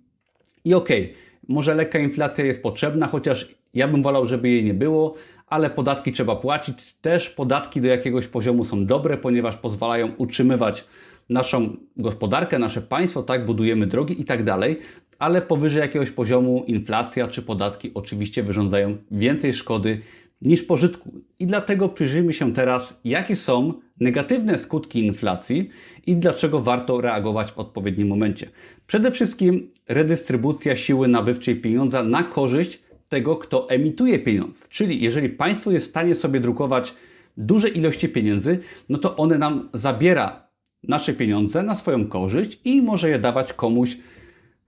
I 0.64 0.74
okej, 0.74 1.02
okay, 1.02 1.29
może 1.49 1.75
lekka 1.75 1.99
inflacja 1.99 2.44
jest 2.44 2.62
potrzebna, 2.62 3.06
chociaż 3.06 3.49
ja 3.75 3.88
bym 3.88 4.02
wolał, 4.02 4.26
żeby 4.26 4.49
jej 4.49 4.64
nie 4.64 4.75
było, 4.75 5.14
ale 5.47 5.70
podatki 5.70 6.12
trzeba 6.12 6.37
płacić. 6.37 6.94
Też 6.94 7.30
podatki 7.30 7.80
do 7.80 7.88
jakiegoś 7.88 8.26
poziomu 8.26 8.64
są 8.64 8.87
dobre, 8.87 9.16
ponieważ 9.16 9.56
pozwalają 9.56 10.12
utrzymywać 10.16 10.85
naszą 11.28 11.76
gospodarkę, 11.97 12.59
nasze 12.59 12.82
państwo, 12.82 13.23
tak, 13.23 13.47
budujemy 13.47 13.87
drogi 13.87 14.20
i 14.20 14.25
tak 14.25 14.44
dalej, 14.44 14.78
ale 15.18 15.42
powyżej 15.42 15.80
jakiegoś 15.80 16.11
poziomu 16.11 16.64
inflacja 16.66 17.28
czy 17.28 17.42
podatki 17.42 17.90
oczywiście 17.94 18.42
wyrządzają 18.42 18.97
więcej 19.11 19.54
szkody 19.54 20.00
niż 20.42 20.62
pożytku. 20.62 21.11
I 21.38 21.47
dlatego 21.47 21.88
przyjrzyjmy 21.88 22.32
się 22.32 22.52
teraz, 22.52 23.00
jakie 23.04 23.37
są 23.37 23.75
negatywne 24.00 24.59
skutki 24.59 25.07
inflacji 25.07 25.69
i 26.07 26.16
dlaczego 26.16 26.61
warto 26.61 27.00
reagować 27.00 27.52
w 27.52 27.59
odpowiednim 27.59 28.09
momencie. 28.09 28.50
Przede 28.87 29.11
wszystkim 29.11 29.71
redystrybucja 29.88 30.76
siły 30.76 31.09
nabywczej 31.09 31.57
pieniądza 31.57 32.02
na 32.02 32.23
korzyść 32.23 32.83
tego, 33.09 33.37
kto 33.37 33.71
emituje 33.71 34.19
pieniądz. 34.19 34.69
Czyli 34.69 35.00
jeżeli 35.00 35.28
państwo 35.28 35.71
jest 35.71 35.87
w 35.87 35.90
stanie 35.90 36.14
sobie 36.14 36.40
drukować 36.40 36.95
duże 37.37 37.69
ilości 37.69 38.09
pieniędzy, 38.09 38.59
no 38.88 38.99
to 38.99 39.16
one 39.16 39.38
nam 39.38 39.69
zabiera 39.75 40.49
nasze 40.83 41.12
pieniądze 41.12 41.62
na 41.62 41.75
swoją 41.75 42.07
korzyść 42.07 42.61
i 42.64 42.83
może 42.83 43.09
je 43.09 43.19
dawać 43.19 43.52
komuś, 43.52 43.97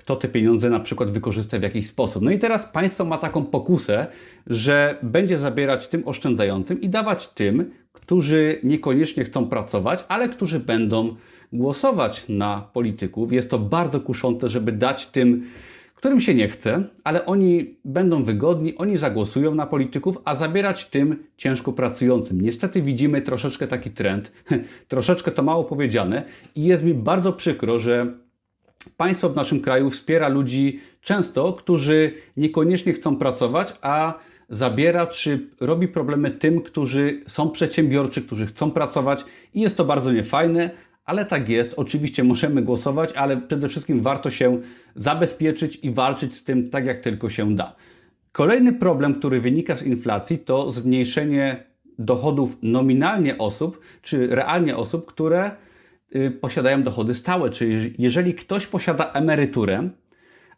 kto 0.03 0.17
te 0.17 0.29
pieniądze 0.29 0.71
na 0.71 0.81
przykład 0.81 1.11
wykorzysta 1.11 1.59
w 1.59 1.63
jakiś 1.63 1.87
sposób. 1.87 2.23
No 2.23 2.31
i 2.31 2.39
teraz 2.39 2.67
państwo 2.67 3.05
ma 3.05 3.19
taką 3.19 3.45
pokusę, 3.45 4.07
że 4.47 4.99
będzie 5.03 5.39
zabierać 5.39 5.89
tym 5.89 6.03
oszczędzającym 6.09 6.81
i 6.81 6.89
dawać 6.89 7.29
tym, 7.29 7.71
którzy 7.93 8.61
niekoniecznie 8.65 9.25
chcą 9.25 9.47
pracować, 9.47 10.05
ale 10.09 10.29
którzy 10.29 10.61
będą 10.61 11.17
głosować 11.53 12.25
na 12.29 12.69
polityków. 12.73 13.33
Jest 13.33 13.51
to 13.51 13.59
bardzo 13.59 14.01
kuszące, 14.01 14.49
żeby 14.49 14.73
dać 14.73 15.07
tym, 15.07 15.47
którym 15.95 16.21
się 16.21 16.35
nie 16.35 16.49
chce, 16.49 16.85
ale 17.05 17.27
oni 17.27 17.77
będą 17.85 18.25
wygodni, 18.25 18.77
oni 18.77 18.99
zagłosują 18.99 19.55
na 19.55 19.67
polityków, 19.67 20.19
a 20.25 20.37
zabierać 20.37 20.87
tym 20.87 21.25
ciężko 21.37 21.73
pracującym. 21.73 22.41
Niestety 22.41 22.83
widzimy 22.83 23.23
troszeczkę 23.23 23.67
taki 23.67 23.91
trend, 23.91 24.33
troszeczkę 24.89 25.31
to 25.31 25.43
mało 25.43 25.65
powiedziane 25.65 26.23
i 26.55 26.65
jest 26.65 26.85
mi 26.85 26.95
bardzo 26.95 27.33
przykro, 27.33 27.81
że 27.81 28.23
państwo 28.97 29.29
w 29.29 29.37
naszym 29.37 29.61
kraju 29.61 29.91
wspiera 29.91 30.29
ludzi 30.29 30.81
często, 31.01 31.53
którzy 31.53 32.15
niekoniecznie 32.37 32.93
chcą 32.93 33.17
pracować, 33.17 33.75
a 33.83 34.15
zabiera 34.49 35.07
czy 35.07 35.49
robi 35.61 35.89
problemy 35.89 36.31
tym, 36.31 36.61
którzy 36.61 37.23
są 37.27 37.51
przedsiębiorczy, 37.51 38.23
którzy 38.23 38.47
chcą 38.47 38.71
pracować 38.71 39.25
i 39.55 39.61
jest 39.61 39.77
to 39.77 39.85
bardzo 39.85 40.13
niefajne, 40.13 40.71
ale 41.05 41.25
tak 41.25 41.49
jest. 41.49 41.75
Oczywiście 41.77 42.25
możemy 42.25 42.63
głosować, 42.63 43.13
ale 43.13 43.37
przede 43.37 43.69
wszystkim 43.69 44.03
warto 44.03 44.31
się 44.31 44.61
zabezpieczyć 44.95 45.79
i 45.83 45.91
walczyć 45.91 46.37
z 46.37 46.45
tym 46.45 46.71
tak, 46.71 46.87
jak 46.87 46.99
tylko 46.99 47.31
się 47.31 47.55
da. 47.55 47.77
Kolejny 48.33 48.73
problem, 48.73 49.15
który 49.15 49.41
wynika 49.41 49.77
z 49.77 49.83
inflacji, 49.83 50.39
to 50.39 50.71
zmniejszenie 50.71 51.65
dochodów 51.99 52.57
nominalnie 52.63 53.39
osób, 53.39 53.81
czy 54.03 54.27
realnie 54.27 54.77
osób, 54.77 55.07
które 55.07 55.51
posiadają 56.41 56.83
dochody 56.83 57.15
stałe. 57.15 57.51
Czyli 57.51 57.95
jeżeli 57.99 58.35
ktoś 58.35 58.67
posiada 58.67 59.13
emeryturę, 59.13 59.89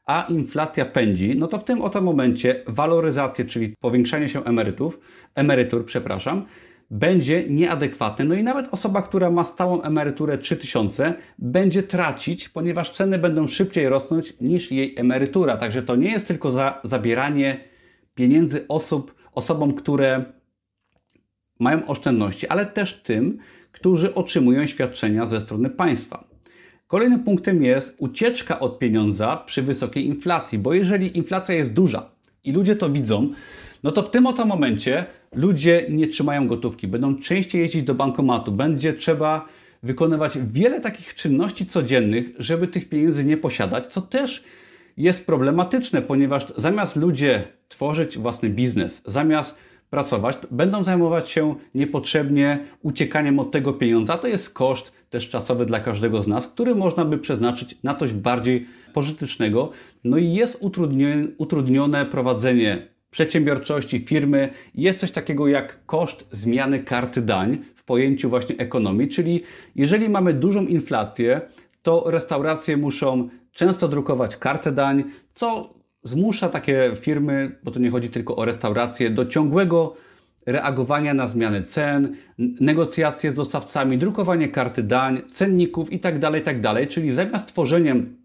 a 0.07 0.27
inflacja 0.29 0.85
pędzi, 0.85 1.37
no 1.39 1.49
to 1.49 1.59
w 1.59 1.65
tym 1.65 1.83
oto 1.83 2.01
momencie 2.01 2.63
waloryzację, 2.67 3.45
czyli 3.45 3.75
powiększanie 3.81 4.29
się 4.29 4.45
emerytów, 4.45 5.01
emerytur, 5.35 5.85
przepraszam, 5.85 6.45
będzie 6.91 7.49
nieadekwatne. 7.49 8.25
No 8.25 8.35
i 8.35 8.43
nawet 8.43 8.75
osoba, 8.75 9.03
która 9.03 9.31
ma 9.31 9.45
stałą 9.45 9.83
emeryturę 9.83 10.39
3000, 10.39 11.15
będzie 11.39 11.83
tracić, 11.83 12.49
ponieważ 12.49 12.91
ceny 12.91 13.19
będą 13.19 13.49
szybciej 13.49 13.89
rosnąć 13.89 14.41
niż 14.41 14.73
jej 14.73 14.95
emerytura. 14.99 15.57
Także 15.57 15.83
to 15.83 15.97
nie 15.97 16.11
jest 16.11 16.27
tylko 16.27 16.51
za 16.51 16.81
zabieranie 16.85 17.61
pieniędzy 18.15 18.69
osób, 18.69 19.15
osobom, 19.33 19.73
które 19.73 20.25
mają 21.61 21.87
oszczędności, 21.87 22.49
ale 22.49 22.67
też 22.67 23.03
tym, 23.03 23.39
którzy 23.75 24.15
otrzymują 24.15 24.67
świadczenia 24.67 25.27
ze 25.27 25.41
strony 25.41 25.71
państwa. 25.71 26.25
Kolejnym 26.87 27.21
punktem 27.21 27.65
jest 27.65 27.95
ucieczka 27.99 28.61
od 28.61 28.79
pieniądza 28.79 29.37
przy 29.37 29.63
wysokiej 29.63 30.07
inflacji, 30.07 30.59
bo 30.59 30.75
jeżeli 30.75 31.17
inflacja 31.17 31.55
jest 31.55 31.73
duża 31.73 32.11
i 32.45 32.53
ludzie 32.53 32.77
to 32.77 32.91
widzą, 32.91 33.33
no 33.83 33.93
to 33.93 34.03
w 34.03 34.11
tym 34.11 34.27
oto 34.27 34.47
momencie 34.47 35.05
ludzie 35.35 35.87
nie 35.89 36.09
trzymają 36.09 36.49
gotówki, 36.49 36.89
będą 36.89 37.17
częściej 37.17 37.61
jeździć 37.61 37.83
do 37.83 37.95
bankomatu, 37.95 38.53
będzie 38.53 38.93
trzeba 38.93 39.49
wykonywać 39.83 40.39
wiele 40.43 40.81
takich 40.81 41.15
czynności 41.15 41.67
codziennych, 41.67 42.27
żeby 42.39 42.69
tych 42.69 42.89
pieniędzy 42.89 43.25
nie 43.25 43.37
posiadać, 43.37 43.87
co 43.87 44.01
też 44.01 44.45
jest 44.97 45.27
problematyczne, 45.27 46.03
ponieważ 46.03 46.47
zamiast 46.57 46.97
ludzie 46.97 47.45
tworzyć 47.69 48.19
własny 48.19 48.51
biznes, 48.51 49.03
zamiast 49.07 49.59
pracować, 49.95 50.39
będą 50.51 50.85
zajmować 50.85 51.29
się 51.29 51.55
niepotrzebnie 51.75 52.59
uciekaniem 52.83 53.39
od 53.39 53.51
tego 53.51 53.73
pieniądza. 53.73 54.19
To 54.19 54.29
jest 54.29 54.55
koszt 54.55 54.93
też 55.11 55.29
czasowy 55.29 55.67
dla 55.67 55.81
każdego 55.81 56.23
z 56.23 56.27
nas, 56.27 56.47
który 56.47 56.75
można 56.75 57.05
by 57.05 57.19
przeznaczyć 57.19 57.79
na 57.83 57.95
coś 57.95 58.13
bardziej 58.13 58.67
pożytecznego. 58.93 59.71
No 60.05 60.19
i 60.19 60.33
jest 60.33 60.59
utrudnione, 61.39 62.07
prowadzenie 62.07 62.89
przedsiębiorczości, 63.11 64.01
firmy. 64.01 64.49
Jest 64.75 65.01
coś 65.01 65.11
takiego 65.11 65.49
jak 65.49 65.87
koszt 65.87 66.27
zmiany 66.33 66.79
karty 66.79 67.23
dań 67.23 67.59
w 67.77 67.85
pojęciu 67.85 68.31
właśnie 68.31 68.57
ekonomii, 68.57 69.09
czyli 69.09 69.43
jeżeli 69.77 70.09
mamy 70.09 70.33
dużą 70.33 70.67
inflację, 70.67 71.41
to 71.83 72.05
restauracje 72.07 72.77
muszą 72.77 73.29
często 73.53 73.89
drukować 73.89 74.37
kartę 74.37 74.73
dań, 74.73 75.05
co 75.35 75.75
zmusza 76.05 76.49
takie 76.49 76.93
firmy, 76.97 77.59
bo 77.63 77.71
to 77.71 77.81
nie 77.81 77.91
chodzi 77.91 78.09
tylko 78.09 78.37
o 78.37 78.45
restauracje, 78.45 79.11
do 79.11 79.27
ciągłego 79.27 79.97
reagowania 80.47 81.15
na 81.15 81.27
zmiany 81.27 81.63
cen, 81.63 82.17
negocjacje 82.39 83.33
z 83.33 83.35
dostawcami, 83.35 83.99
drukowanie 83.99 84.49
karty 84.49 84.83
dań, 84.83 85.23
cenników 85.31 85.93
itd., 85.93 86.21
tak 86.21 86.35
itd. 86.35 86.75
Tak 86.75 86.89
czyli 86.89 87.13
zamiast 87.13 87.47
tworzeniem 87.47 88.17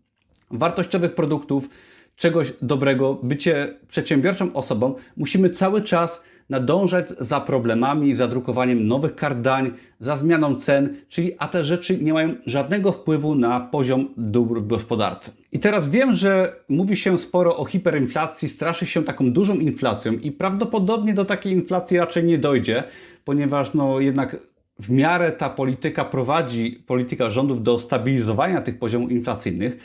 wartościowych 0.52 1.16
produktów, 1.16 1.70
czegoś 2.16 2.54
dobrego, 2.62 3.20
bycie 3.24 3.74
przedsiębiorczą 3.88 4.54
osobą, 4.54 4.96
musimy 5.18 5.50
cały 5.50 5.82
czas 5.82 6.24
nadążać 6.50 7.10
za 7.10 7.42
problemami, 7.42 8.16
za 8.16 8.28
drukowaniem 8.28 8.88
nowych 8.88 9.16
kart 9.16 9.42
dań, 9.42 9.72
za 10.00 10.18
zmianą 10.18 10.56
cen, 10.56 10.96
czyli 11.10 11.32
a 11.38 11.48
te 11.48 11.66
rzeczy 11.66 11.98
nie 11.98 12.14
mają 12.14 12.34
żadnego 12.46 12.92
wpływu 12.92 13.36
na 13.36 13.60
poziom 13.60 14.08
dóbr 14.18 14.62
w 14.62 14.68
gospodarce. 14.68 15.32
I 15.52 15.60
teraz 15.60 15.90
wiem, 15.90 16.16
że 16.16 16.56
mówi 16.70 16.98
się 16.98 17.18
sporo 17.18 17.58
o 17.58 17.66
hiperinflacji, 17.66 18.50
straszy 18.50 18.86
się 18.86 19.04
taką 19.04 19.32
dużą 19.32 19.56
inflacją 19.56 20.14
i 20.14 20.32
prawdopodobnie 20.32 21.14
do 21.14 21.26
takiej 21.26 21.54
inflacji 21.54 21.98
raczej 21.98 22.24
nie 22.24 22.38
dojdzie, 22.38 22.84
ponieważ 23.26 23.74
no 23.74 24.00
jednak 24.00 24.38
w 24.80 24.90
miarę 24.90 25.32
ta 25.32 25.50
polityka 25.50 26.06
prowadzi, 26.06 26.84
polityka 26.88 27.30
rządów 27.30 27.64
do 27.64 27.80
stabilizowania 27.80 28.62
tych 28.62 28.80
poziomów 28.80 29.12
inflacyjnych, 29.12 29.78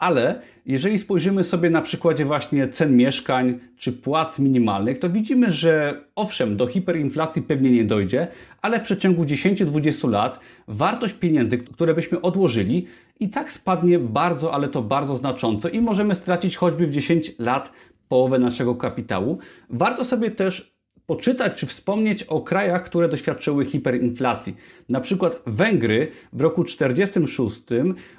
ale 0.00 0.40
jeżeli 0.66 0.98
spojrzymy 0.98 1.44
sobie 1.44 1.70
na 1.70 1.82
przykładzie 1.82 2.24
właśnie 2.24 2.68
cen 2.68 2.96
mieszkań 2.96 3.58
czy 3.78 3.92
płac 3.92 4.38
minimalnych, 4.38 4.98
to 4.98 5.10
widzimy, 5.10 5.52
że 5.52 6.04
owszem, 6.14 6.56
do 6.56 6.66
hiperinflacji 6.66 7.42
pewnie 7.42 7.70
nie 7.70 7.84
dojdzie, 7.84 8.28
ale 8.62 8.80
w 8.80 8.82
przeciągu 8.82 9.22
10-20 9.22 10.10
lat 10.10 10.40
wartość 10.68 11.14
pieniędzy, 11.14 11.58
które 11.58 11.94
byśmy 11.94 12.20
odłożyli, 12.20 12.86
i 13.20 13.28
tak 13.28 13.52
spadnie 13.52 13.98
bardzo, 13.98 14.54
ale 14.54 14.68
to 14.68 14.82
bardzo 14.82 15.16
znacząco 15.16 15.68
i 15.68 15.80
możemy 15.80 16.14
stracić 16.14 16.56
choćby 16.56 16.86
w 16.86 16.90
10 16.90 17.32
lat 17.38 17.72
połowę 18.08 18.38
naszego 18.38 18.74
kapitału, 18.74 19.38
warto 19.70 20.04
sobie 20.04 20.30
też 20.30 20.74
poczytać 21.06 21.54
czy 21.54 21.66
wspomnieć 21.66 22.22
o 22.22 22.40
krajach, 22.40 22.84
które 22.84 23.08
doświadczyły 23.08 23.64
hiperinflacji. 23.64 24.56
Na 24.88 25.00
przykład 25.00 25.42
Węgry 25.46 26.08
w 26.32 26.40
roku 26.40 26.64
1946 26.64 27.62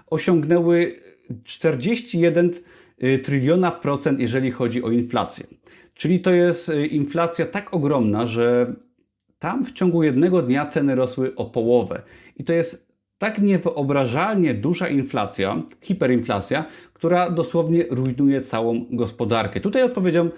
osiągnęły 0.08 1.02
41 1.44 2.52
y, 3.04 3.20
tryliona 3.20 3.72
procent, 3.72 4.20
jeżeli 4.20 4.52
chodzi 4.52 4.84
o 4.84 4.92
inflację. 4.92 5.46
Czyli 5.94 6.20
to 6.20 6.32
jest 6.32 6.70
y, 6.70 6.88
inflacja 6.88 7.46
tak 7.46 7.74
ogromna, 7.74 8.28
że 8.28 8.76
tam 9.40 9.66
w 9.66 9.72
ciągu 9.72 10.04
jednego 10.04 10.42
dnia 10.42 10.66
ceny 10.66 10.96
rosły 10.96 11.36
o 11.36 11.46
połowę. 11.46 12.02
I 12.38 12.44
to 12.44 12.54
jest 12.54 12.92
tak 13.18 13.42
niewyobrażalnie 13.42 14.54
duża 14.54 14.88
inflacja, 14.88 15.62
hiperinflacja, 15.82 16.66
która 16.94 17.30
dosłownie 17.30 17.86
rujnuje 17.90 18.42
całą 18.42 18.86
gospodarkę. 18.92 19.60
Tutaj 19.60 19.84
odpowiedzią 19.84 20.30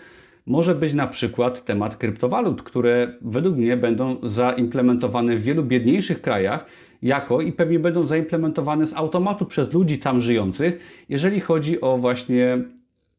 może 0.46 0.76
być 0.76 0.94
na 0.94 1.08
przykład 1.08 1.66
temat 1.66 1.98
kryptowalut, 1.98 2.64
które 2.64 3.14
według 3.22 3.58
mnie 3.58 3.78
będą 3.78 4.18
zaimplementowane 4.24 5.36
w 5.36 5.44
wielu 5.44 5.64
biedniejszych 5.64 6.22
krajach 6.22 6.66
jako 7.02 7.42
i 7.42 7.52
pewnie 7.52 7.80
będą 7.80 8.08
zaimplementowane 8.08 8.86
z 8.86 8.94
automatu 8.94 9.46
przez 9.46 9.74
ludzi 9.74 10.00
tam 10.00 10.22
żyjących, 10.22 11.06
jeżeli 11.10 11.40
chodzi 11.40 11.82
o 11.82 11.98
właśnie 11.98 12.58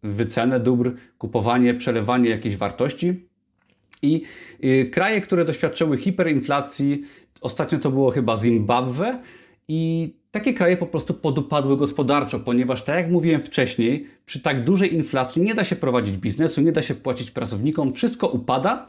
wycenę 0.03 0.61
dóbr, 0.61 0.93
kupowanie, 1.19 1.75
przelewanie 1.75 2.31
jakiejś 2.31 2.57
wartości. 2.57 3.27
I 4.03 4.23
y, 4.65 4.91
kraje, 4.93 5.21
które 5.21 5.45
doświadczyły 5.45 5.97
hiperinflacji, 5.97 7.03
ostatnio 7.41 7.79
to 7.79 7.91
było 7.91 8.11
chyba 8.11 8.37
Zimbabwe, 8.37 9.19
i 9.69 10.13
takie 10.35 10.55
kraje 10.55 10.77
po 10.77 10.87
prostu 10.87 11.15
podupadły 11.15 11.77
gospodarczo, 11.77 12.41
ponieważ 12.41 12.83
tak 12.83 12.97
jak 12.97 13.11
mówiłem 13.11 13.43
wcześniej, 13.43 14.07
przy 14.27 14.41
tak 14.41 14.65
dużej 14.65 14.95
inflacji 14.95 15.43
nie 15.43 15.55
da 15.55 15.65
się 15.65 15.77
prowadzić 15.77 16.17
biznesu, 16.17 16.61
nie 16.61 16.73
da 16.73 16.83
się 16.83 16.95
płacić 16.95 17.31
pracownikom, 17.31 17.93
wszystko 17.93 18.29
upada. 18.29 18.87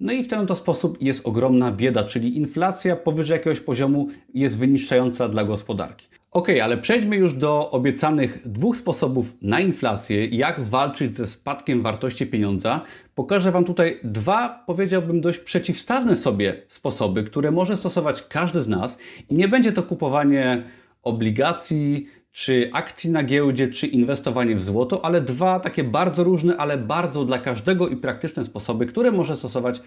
No 0.00 0.12
i 0.12 0.24
w 0.24 0.28
ten 0.28 0.46
to 0.46 0.54
sposób 0.54 1.02
jest 1.02 1.26
ogromna 1.26 1.72
bieda, 1.72 2.04
czyli 2.04 2.36
inflacja 2.36 2.96
powyżej 2.96 3.34
jakiegoś 3.34 3.60
poziomu 3.60 4.08
jest 4.34 4.58
wyniszczająca 4.58 5.28
dla 5.28 5.44
gospodarki. 5.44 6.06
Ok, 6.32 6.48
ale 6.62 6.78
przejdźmy 6.78 7.16
już 7.16 7.34
do 7.34 7.70
obiecanych 7.70 8.48
dwóch 8.48 8.76
sposobów 8.76 9.34
na 9.42 9.60
inflację, 9.60 10.26
jak 10.26 10.60
walczyć 10.60 11.16
ze 11.16 11.26
spadkiem 11.26 11.82
wartości 11.82 12.26
pieniądza. 12.26 12.80
Pokażę 13.14 13.52
Wam 13.52 13.64
tutaj 13.64 13.98
dwa, 14.04 14.64
powiedziałbym, 14.66 15.20
dość 15.20 15.38
przeciwstawne 15.38 16.16
sobie 16.16 16.62
sposoby, 16.68 17.24
które 17.24 17.50
może 17.50 17.76
stosować 17.76 18.22
każdy 18.22 18.62
z 18.62 18.68
nas 18.68 18.98
i 19.30 19.34
nie 19.34 19.48
będzie 19.48 19.72
to 19.72 19.82
kupowanie 19.82 20.62
obligacji, 21.02 22.06
czy 22.32 22.70
akcji 22.72 23.10
na 23.10 23.24
giełdzie, 23.24 23.68
czy 23.68 23.86
inwestowanie 23.86 24.56
w 24.56 24.62
złoto, 24.62 25.04
ale 25.04 25.20
dwa 25.20 25.60
takie 25.60 25.84
bardzo 25.84 26.24
różne, 26.24 26.56
ale 26.56 26.78
bardzo 26.78 27.24
dla 27.24 27.38
każdego 27.38 27.88
i 27.88 27.96
praktyczne 27.96 28.44
sposoby, 28.44 28.86
które 28.86 29.12
może 29.12 29.36
stosować 29.36 29.80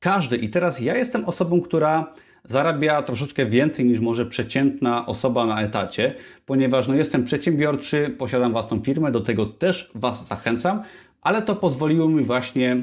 każdy. 0.00 0.36
I 0.36 0.48
teraz 0.48 0.80
ja 0.80 0.96
jestem 0.96 1.24
osobą, 1.24 1.60
która 1.60 2.14
zarabia 2.44 3.02
troszeczkę 3.02 3.46
więcej 3.46 3.84
niż 3.84 4.00
może 4.00 4.26
przeciętna 4.26 5.06
osoba 5.06 5.46
na 5.46 5.62
etacie, 5.62 6.14
ponieważ 6.46 6.88
no, 6.88 6.94
jestem 6.94 7.24
przedsiębiorczy, 7.24 8.14
posiadam 8.18 8.52
własną 8.52 8.80
firmę, 8.80 9.12
do 9.12 9.20
tego 9.20 9.46
też 9.46 9.90
Was 9.94 10.26
zachęcam, 10.26 10.82
ale 11.22 11.42
to 11.42 11.56
pozwoliło 11.56 12.08
mi 12.08 12.24
właśnie 12.24 12.82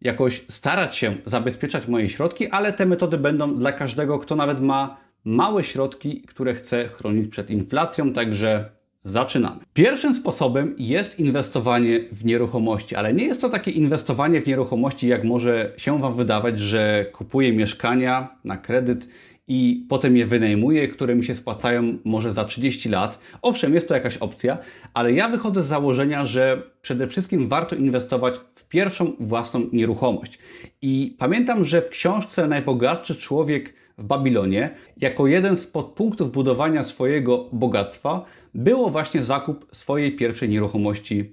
jakoś 0.00 0.44
starać 0.48 0.96
się 0.96 1.14
zabezpieczać 1.26 1.88
moje 1.88 2.08
środki, 2.08 2.48
ale 2.48 2.72
te 2.72 2.86
metody 2.86 3.18
będą 3.18 3.58
dla 3.58 3.72
każdego, 3.72 4.18
kto 4.18 4.36
nawet 4.36 4.60
ma 4.60 5.07
małe 5.24 5.64
środki, 5.64 6.22
które 6.22 6.54
chce 6.54 6.88
chronić 6.88 7.28
przed 7.28 7.50
inflacją, 7.50 8.12
także 8.12 8.78
Zaczynamy. 9.04 9.60
Pierwszym 9.74 10.14
sposobem 10.14 10.74
jest 10.78 11.18
inwestowanie 11.18 12.00
w 12.12 12.24
nieruchomości, 12.24 12.96
ale 12.96 13.14
nie 13.14 13.24
jest 13.24 13.40
to 13.40 13.48
takie 13.48 13.70
inwestowanie 13.70 14.40
w 14.40 14.46
nieruchomości, 14.46 15.08
jak 15.08 15.24
może 15.24 15.72
się 15.76 16.00
Wam 16.00 16.14
wydawać, 16.14 16.60
że 16.60 17.06
kupuję 17.12 17.52
mieszkania 17.52 18.28
na 18.44 18.56
kredyt 18.56 19.08
i 19.48 19.86
potem 19.88 20.16
je 20.16 20.26
wynajmuję, 20.26 20.88
które 20.88 21.14
mi 21.14 21.24
się 21.24 21.34
spłacają 21.34 21.98
może 22.04 22.32
za 22.32 22.44
30 22.44 22.88
lat. 22.88 23.18
Owszem, 23.42 23.74
jest 23.74 23.88
to 23.88 23.94
jakaś 23.94 24.16
opcja, 24.16 24.58
ale 24.94 25.12
ja 25.12 25.28
wychodzę 25.28 25.62
z 25.62 25.66
założenia, 25.66 26.26
że 26.26 26.62
przede 26.82 27.06
wszystkim 27.06 27.48
warto 27.48 27.76
inwestować 27.76 28.34
w 28.54 28.68
pierwszą 28.68 29.12
własną 29.20 29.66
nieruchomość. 29.72 30.38
I 30.82 31.16
pamiętam, 31.18 31.64
że 31.64 31.82
w 31.82 31.88
książce 31.88 32.48
Najbogatszy 32.48 33.16
człowiek 33.16 33.74
w 33.98 34.04
Babilonie, 34.04 34.70
jako 34.96 35.26
jeden 35.26 35.56
z 35.56 35.66
podpunktów 35.66 36.32
budowania 36.32 36.82
swojego 36.82 37.48
bogactwa, 37.52 38.24
było 38.54 38.90
właśnie 38.90 39.22
zakup 39.22 39.66
swojej 39.72 40.16
pierwszej 40.16 40.48
nieruchomości 40.48 41.32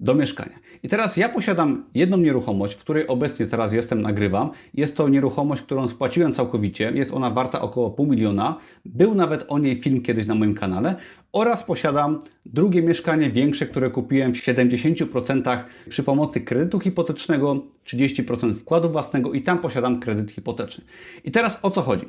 do 0.00 0.14
mieszkania. 0.14 0.58
I 0.86 0.88
teraz 0.88 1.16
ja 1.16 1.28
posiadam 1.28 1.84
jedną 1.94 2.16
nieruchomość, 2.16 2.74
w 2.74 2.78
której 2.78 3.06
obecnie 3.06 3.46
teraz 3.46 3.72
jestem, 3.72 4.02
nagrywam. 4.02 4.50
Jest 4.74 4.96
to 4.96 5.08
nieruchomość, 5.08 5.62
którą 5.62 5.88
spłaciłem 5.88 6.34
całkowicie. 6.34 6.92
Jest 6.94 7.12
ona 7.12 7.30
warta 7.30 7.60
około 7.60 7.90
pół 7.90 8.06
miliona. 8.06 8.58
Był 8.84 9.14
nawet 9.14 9.44
o 9.48 9.58
niej 9.58 9.82
film 9.82 10.02
kiedyś 10.02 10.26
na 10.26 10.34
moim 10.34 10.54
kanale. 10.54 10.96
Oraz 11.32 11.62
posiadam 11.62 12.20
drugie 12.44 12.82
mieszkanie 12.82 13.30
większe, 13.30 13.66
które 13.66 13.90
kupiłem 13.90 14.34
w 14.34 14.36
70% 14.36 15.58
przy 15.88 16.02
pomocy 16.02 16.40
kredytu 16.40 16.80
hipotecznego, 16.80 17.62
30% 17.86 18.54
wkładu 18.54 18.90
własnego 18.90 19.32
i 19.32 19.42
tam 19.42 19.58
posiadam 19.58 20.00
kredyt 20.00 20.30
hipoteczny. 20.30 20.84
I 21.24 21.30
teraz 21.30 21.58
o 21.62 21.70
co 21.70 21.82
chodzi? 21.82 22.06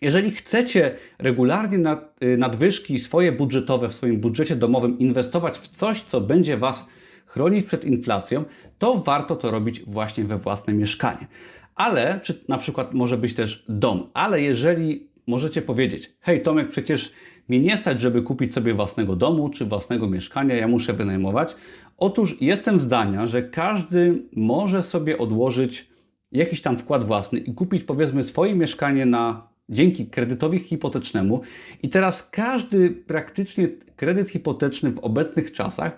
Jeżeli 0.00 0.30
chcecie 0.30 0.94
regularnie 1.18 1.78
y, 2.22 2.36
nadwyżki 2.36 2.98
swoje 2.98 3.32
budżetowe 3.32 3.88
w 3.88 3.94
swoim 3.94 4.20
budżecie 4.20 4.56
domowym 4.56 4.98
inwestować 4.98 5.58
w 5.58 5.68
coś, 5.68 6.02
co 6.02 6.20
będzie 6.20 6.56
Was 6.56 6.86
chronić 7.28 7.66
przed 7.66 7.84
inflacją, 7.84 8.44
to 8.78 8.94
warto 8.94 9.36
to 9.36 9.50
robić 9.50 9.82
właśnie 9.86 10.24
we 10.24 10.38
własne 10.38 10.72
mieszkanie. 10.72 11.26
Ale, 11.74 12.20
czy 12.22 12.44
na 12.48 12.58
przykład 12.58 12.94
może 12.94 13.18
być 13.18 13.34
też 13.34 13.64
dom, 13.68 14.10
ale 14.14 14.42
jeżeli 14.42 15.08
możecie 15.26 15.62
powiedzieć, 15.62 16.12
hej 16.20 16.42
Tomek, 16.42 16.68
przecież 16.68 17.12
mnie 17.48 17.60
nie 17.60 17.76
stać, 17.76 18.00
żeby 18.00 18.22
kupić 18.22 18.54
sobie 18.54 18.74
własnego 18.74 19.16
domu 19.16 19.48
czy 19.48 19.64
własnego 19.64 20.08
mieszkania, 20.08 20.54
ja 20.54 20.68
muszę 20.68 20.92
wynajmować. 20.92 21.56
Otóż 21.96 22.36
jestem 22.40 22.80
zdania, 22.80 23.26
że 23.26 23.42
każdy 23.42 24.22
może 24.32 24.82
sobie 24.82 25.18
odłożyć 25.18 25.88
jakiś 26.32 26.62
tam 26.62 26.78
wkład 26.78 27.04
własny 27.04 27.38
i 27.38 27.54
kupić 27.54 27.84
powiedzmy 27.84 28.24
swoje 28.24 28.54
mieszkanie 28.54 29.06
na 29.06 29.48
dzięki 29.68 30.06
kredytowi 30.06 30.58
hipotecznemu. 30.58 31.40
I 31.82 31.88
teraz 31.88 32.28
każdy 32.30 32.90
praktycznie 32.90 33.68
kredyt 33.96 34.30
hipoteczny 34.30 34.90
w 34.90 34.98
obecnych 34.98 35.52
czasach 35.52 35.96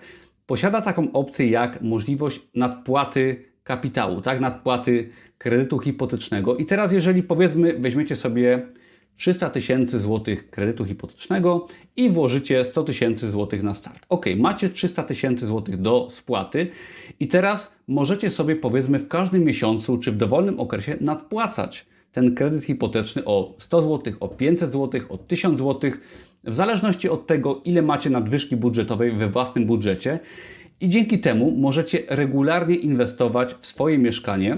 posiada 0.51 0.81
taką 0.81 1.11
opcję 1.11 1.49
jak 1.49 1.81
możliwość 1.81 2.41
nadpłaty 2.55 3.45
kapitału, 3.63 4.21
tak, 4.21 4.39
nadpłaty 4.39 5.09
kredytu 5.37 5.79
hipotecznego. 5.79 6.57
I 6.57 6.65
teraz 6.65 6.91
jeżeli 6.91 7.23
powiedzmy 7.23 7.79
weźmiecie 7.79 8.15
sobie 8.15 8.67
300 9.17 9.49
tysięcy 9.49 9.99
złotych 9.99 10.49
kredytu 10.49 10.85
hipotecznego 10.85 11.67
i 11.95 12.09
włożycie 12.09 12.65
100 12.65 12.83
tysięcy 12.83 13.29
złotych 13.29 13.63
na 13.63 13.73
start. 13.73 14.05
Ok, 14.09 14.25
macie 14.37 14.69
300 14.69 15.03
tysięcy 15.03 15.45
złotych 15.45 15.81
do 15.81 16.07
spłaty 16.11 16.67
i 17.19 17.27
teraz 17.27 17.71
możecie 17.87 18.31
sobie 18.31 18.55
powiedzmy 18.55 18.99
w 18.99 19.07
każdym 19.07 19.43
miesiącu 19.43 19.97
czy 19.97 20.11
w 20.11 20.17
dowolnym 20.17 20.59
okresie 20.59 20.97
nadpłacać 21.01 21.85
ten 22.11 22.35
kredyt 22.35 22.65
hipoteczny 22.65 23.25
o 23.25 23.55
100 23.57 23.81
zł, 23.81 24.13
o 24.19 24.27
500 24.27 24.71
zł, 24.71 25.01
o 25.09 25.17
1000 25.17 25.59
zł, 25.59 25.91
w 26.43 26.55
zależności 26.55 27.09
od 27.09 27.27
tego, 27.27 27.61
ile 27.65 27.81
macie 27.81 28.09
nadwyżki 28.09 28.57
budżetowej 28.57 29.11
we 29.11 29.29
własnym 29.29 29.65
budżecie. 29.65 30.19
I 30.81 30.89
dzięki 30.89 31.19
temu 31.19 31.51
możecie 31.51 32.03
regularnie 32.09 32.75
inwestować 32.75 33.55
w 33.61 33.67
swoje 33.67 33.97
mieszkanie. 33.97 34.57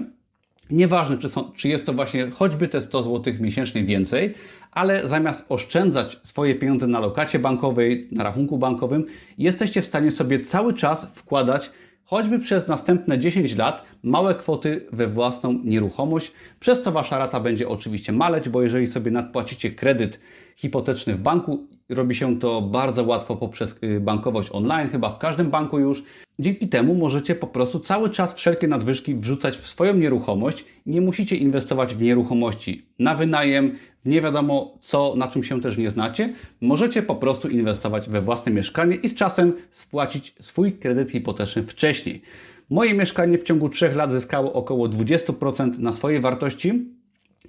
Nieważne, 0.69 1.17
czy, 1.17 1.29
są, 1.29 1.51
czy 1.51 1.67
jest 1.67 1.85
to 1.85 1.93
właśnie 1.93 2.29
choćby 2.29 2.67
te 2.67 2.81
100 2.81 3.03
zł 3.03 3.33
miesięcznie 3.39 3.83
więcej, 3.83 4.33
ale 4.71 5.07
zamiast 5.07 5.45
oszczędzać 5.49 6.19
swoje 6.23 6.55
pieniądze 6.55 6.87
na 6.87 6.99
lokacie 6.99 7.39
bankowej, 7.39 8.07
na 8.11 8.23
rachunku 8.23 8.57
bankowym, 8.57 9.05
jesteście 9.37 9.81
w 9.81 9.85
stanie 9.85 10.11
sobie 10.11 10.39
cały 10.39 10.73
czas 10.73 11.15
wkładać 11.15 11.71
choćby 12.13 12.39
przez 12.39 12.67
następne 12.67 13.19
10 13.19 13.55
lat 13.55 13.83
małe 14.03 14.35
kwoty 14.35 14.85
we 14.91 15.07
własną 15.07 15.59
nieruchomość. 15.63 16.31
Przez 16.59 16.83
to 16.83 16.91
Wasza 16.91 17.17
rata 17.17 17.39
będzie 17.39 17.69
oczywiście 17.69 18.11
maleć, 18.11 18.49
bo 18.49 18.61
jeżeli 18.61 18.87
sobie 18.87 19.11
nadpłacicie 19.11 19.71
kredyt 19.71 20.19
hipoteczny 20.55 21.15
w 21.15 21.17
banku, 21.17 21.67
robi 21.93 22.15
się 22.15 22.39
to 22.39 22.61
bardzo 22.61 23.03
łatwo 23.03 23.35
poprzez 23.35 23.75
y, 23.83 23.99
bankowość 23.99 24.49
online, 24.51 24.89
chyba 24.89 25.09
w 25.09 25.17
każdym 25.17 25.49
banku 25.49 25.79
już. 25.79 26.03
Dzięki 26.39 26.67
temu 26.67 26.95
możecie 26.95 27.35
po 27.35 27.47
prostu 27.47 27.79
cały 27.79 28.09
czas 28.09 28.35
wszelkie 28.35 28.67
nadwyżki 28.67 29.15
wrzucać 29.15 29.57
w 29.57 29.67
swoją 29.67 29.93
nieruchomość. 29.93 30.65
Nie 30.85 31.01
musicie 31.01 31.35
inwestować 31.35 31.95
w 31.95 32.01
nieruchomości 32.01 32.85
na 32.99 33.15
wynajem, 33.15 33.75
w 34.05 34.09
nie 34.09 34.21
wiadomo 34.21 34.77
co, 34.81 35.13
na 35.17 35.27
czym 35.27 35.43
się 35.43 35.61
też 35.61 35.77
nie 35.77 35.91
znacie. 35.91 36.33
Możecie 36.61 37.03
po 37.03 37.15
prostu 37.15 37.49
inwestować 37.49 38.09
we 38.09 38.21
własne 38.21 38.51
mieszkanie 38.51 38.95
i 38.95 39.09
z 39.09 39.15
czasem 39.15 39.53
spłacić 39.71 40.35
swój 40.41 40.73
kredyt 40.73 41.11
hipoteczny 41.11 41.63
wcześniej. 41.63 42.21
Moje 42.69 42.93
mieszkanie 42.93 43.37
w 43.37 43.43
ciągu 43.43 43.69
3 43.69 43.89
lat 43.89 44.11
zyskało 44.11 44.53
około 44.53 44.89
20% 44.89 45.79
na 45.79 45.91
swojej 45.91 46.21
wartości. 46.21 46.85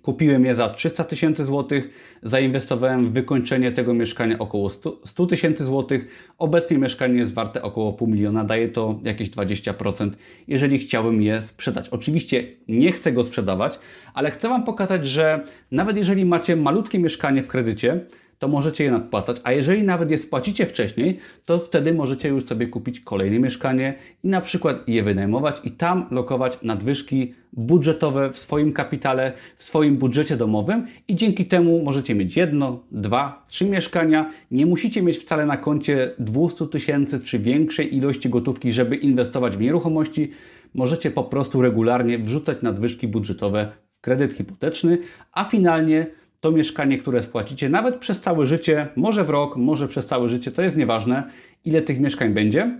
Kupiłem 0.02 0.44
je 0.44 0.54
za 0.54 0.68
300 0.68 1.04
tysięcy 1.04 1.44
złotych, 1.44 1.90
zainwestowałem 2.22 3.10
w 3.10 3.12
wykończenie 3.12 3.72
tego 3.72 3.94
mieszkania 3.94 4.38
około 4.38 4.70
100 5.04 5.26
tysięcy 5.26 5.64
złotych. 5.64 6.30
Obecnie 6.38 6.78
mieszkanie 6.78 7.18
jest 7.18 7.34
warte 7.34 7.62
około 7.62 7.92
pół 7.92 8.08
miliona, 8.08 8.44
daje 8.44 8.68
to 8.68 9.00
jakieś 9.04 9.30
20%, 9.30 10.10
jeżeli 10.48 10.78
chciałbym 10.78 11.22
je 11.22 11.42
sprzedać. 11.42 11.88
Oczywiście 11.88 12.44
nie 12.68 12.92
chcę 12.92 13.12
go 13.12 13.24
sprzedawać, 13.24 13.78
ale 14.14 14.30
chcę 14.30 14.48
Wam 14.48 14.64
pokazać, 14.64 15.06
że 15.06 15.44
nawet 15.70 15.96
jeżeli 15.96 16.24
macie 16.24 16.56
malutkie 16.56 16.98
mieszkanie 16.98 17.42
w 17.42 17.48
kredycie, 17.48 18.00
to 18.44 18.48
możecie 18.48 18.84
je 18.84 18.90
nadpłacać, 18.90 19.40
a 19.44 19.52
jeżeli 19.52 19.82
nawet 19.82 20.10
je 20.10 20.18
spłacicie 20.18 20.66
wcześniej, 20.66 21.18
to 21.44 21.58
wtedy 21.58 21.94
możecie 21.94 22.28
już 22.28 22.44
sobie 22.44 22.66
kupić 22.66 23.00
kolejne 23.00 23.38
mieszkanie 23.38 23.94
i 24.24 24.28
na 24.28 24.40
przykład 24.40 24.88
je 24.88 25.02
wynajmować 25.02 25.56
i 25.64 25.70
tam 25.70 26.06
lokować 26.10 26.58
nadwyżki 26.62 27.34
budżetowe 27.52 28.32
w 28.32 28.38
swoim 28.38 28.72
kapitale, 28.72 29.32
w 29.56 29.64
swoim 29.64 29.96
budżecie 29.96 30.36
domowym 30.36 30.86
i 31.08 31.16
dzięki 31.16 31.44
temu 31.44 31.84
możecie 31.84 32.14
mieć 32.14 32.36
jedno, 32.36 32.80
dwa, 32.92 33.44
trzy 33.48 33.64
mieszkania. 33.64 34.30
Nie 34.50 34.66
musicie 34.66 35.02
mieć 35.02 35.18
wcale 35.18 35.46
na 35.46 35.56
koncie 35.56 36.10
200 36.18 36.66
tysięcy 36.66 37.20
czy 37.20 37.38
większej 37.38 37.96
ilości 37.96 38.28
gotówki, 38.28 38.72
żeby 38.72 38.96
inwestować 38.96 39.56
w 39.56 39.60
nieruchomości. 39.60 40.30
Możecie 40.74 41.10
po 41.10 41.24
prostu 41.24 41.62
regularnie 41.62 42.18
wrzucać 42.18 42.62
nadwyżki 42.62 43.08
budżetowe 43.08 43.72
w 43.92 44.00
kredyt 44.00 44.32
hipoteczny, 44.32 44.98
a 45.32 45.44
finalnie 45.44 46.06
to 46.44 46.50
mieszkanie, 46.50 46.98
które 46.98 47.22
spłacicie, 47.22 47.68
nawet 47.68 47.96
przez 47.96 48.20
całe 48.20 48.46
życie, 48.46 48.88
może 48.96 49.24
w 49.24 49.30
rok, 49.30 49.56
może 49.56 49.88
przez 49.88 50.06
całe 50.06 50.28
życie, 50.28 50.50
to 50.50 50.62
jest 50.62 50.76
nieważne, 50.76 51.22
ile 51.64 51.82
tych 51.82 52.00
mieszkań 52.00 52.34
będzie 52.34 52.78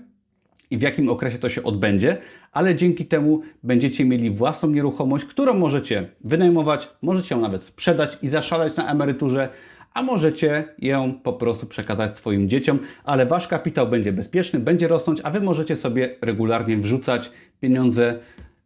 i 0.70 0.78
w 0.78 0.82
jakim 0.82 1.08
okresie 1.08 1.38
to 1.38 1.48
się 1.48 1.62
odbędzie, 1.62 2.16
ale 2.52 2.74
dzięki 2.74 3.06
temu 3.06 3.42
będziecie 3.62 4.04
mieli 4.04 4.30
własną 4.30 4.70
nieruchomość, 4.70 5.24
którą 5.24 5.54
możecie 5.54 6.08
wynajmować, 6.24 6.88
możecie 7.02 7.34
ją 7.34 7.40
nawet 7.40 7.62
sprzedać 7.62 8.18
i 8.22 8.28
zaszaleć 8.28 8.76
na 8.76 8.90
emeryturze, 8.90 9.48
a 9.94 10.02
możecie 10.02 10.64
ją 10.78 11.14
po 11.22 11.32
prostu 11.32 11.66
przekazać 11.66 12.16
swoim 12.16 12.48
dzieciom, 12.48 12.78
ale 13.04 13.26
wasz 13.26 13.48
kapitał 13.48 13.88
będzie 13.88 14.12
bezpieczny, 14.12 14.60
będzie 14.60 14.88
rosnąć, 14.88 15.20
a 15.22 15.30
wy 15.30 15.40
możecie 15.40 15.76
sobie 15.76 16.16
regularnie 16.20 16.76
wrzucać 16.76 17.30
pieniądze 17.60 18.18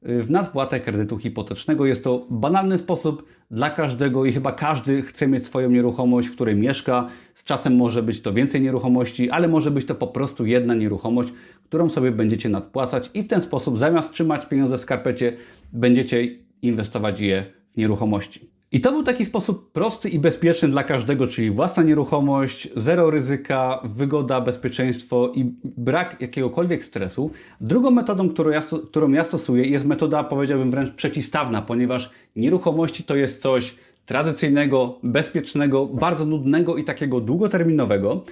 w 0.02 0.30
nadpłatę 0.30 0.80
kredytu 0.80 1.18
hipotecznego. 1.18 1.86
Jest 1.86 2.04
to 2.04 2.26
banalny 2.30 2.78
sposób 2.78 3.24
dla 3.50 3.70
każdego 3.70 4.24
i 4.24 4.32
chyba 4.32 4.52
każdy 4.52 5.02
chce 5.02 5.28
mieć 5.28 5.46
swoją 5.46 5.70
nieruchomość, 5.70 6.28
w 6.28 6.34
której 6.34 6.56
mieszka. 6.56 7.08
Z 7.34 7.44
czasem 7.44 7.76
może 7.76 8.02
być 8.02 8.20
to 8.20 8.32
więcej 8.32 8.62
nieruchomości, 8.62 9.30
ale 9.30 9.48
może 9.48 9.70
być 9.70 9.86
to 9.86 9.94
po 9.94 10.06
prostu 10.06 10.46
jedna 10.46 10.74
nieruchomość, 10.74 11.32
którą 11.64 11.88
sobie 11.88 12.10
będziecie 12.10 12.48
nadpłacać 12.48 13.10
i 13.14 13.22
w 13.22 13.28
ten 13.28 13.42
sposób 13.42 13.78
zamiast 13.78 14.12
trzymać 14.12 14.46
pieniądze 14.46 14.78
w 14.78 14.80
skarpecie, 14.80 15.36
będziecie 15.72 16.24
inwestować 16.62 17.20
je 17.20 17.44
w 17.72 17.76
nieruchomości. 17.76 18.57
I 18.72 18.80
to 18.80 18.92
był 18.92 19.02
taki 19.02 19.24
sposób 19.24 19.72
prosty 19.72 20.08
i 20.08 20.18
bezpieczny 20.18 20.68
dla 20.68 20.84
każdego, 20.84 21.26
czyli 21.26 21.50
własna 21.50 21.82
nieruchomość, 21.82 22.68
zero 22.76 23.10
ryzyka, 23.10 23.80
wygoda, 23.84 24.40
bezpieczeństwo 24.40 25.32
i 25.34 25.52
brak 25.64 26.16
jakiegokolwiek 26.20 26.84
stresu. 26.84 27.30
Drugą 27.60 27.90
metodą, 27.90 28.28
którą 28.28 28.50
ja, 28.50 28.60
którą 28.88 29.10
ja 29.10 29.24
stosuję, 29.24 29.64
jest 29.64 29.86
metoda, 29.86 30.24
powiedziałbym 30.24 30.70
wręcz 30.70 30.90
przeciwstawna, 30.90 31.62
ponieważ 31.62 32.10
nieruchomości 32.36 33.04
to 33.04 33.16
jest 33.16 33.42
coś 33.42 33.74
tradycyjnego, 34.06 34.98
bezpiecznego, 35.02 35.86
bardzo 35.86 36.24
nudnego 36.24 36.76
i 36.76 36.84
takiego 36.84 37.20
długoterminowego. 37.20 38.22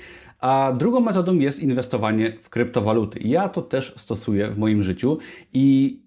A 0.41 0.75
drugą 0.79 1.01
metodą 1.01 1.35
jest 1.39 1.61
inwestowanie 1.61 2.37
w 2.43 2.51
kryptowaluty. 2.51 3.21
Ja 3.23 3.49
to 3.49 3.63
też 3.63 3.95
stosuję 3.97 4.51
w 4.51 4.59
moim 4.59 4.83
życiu 4.83 5.19
i 5.53 5.99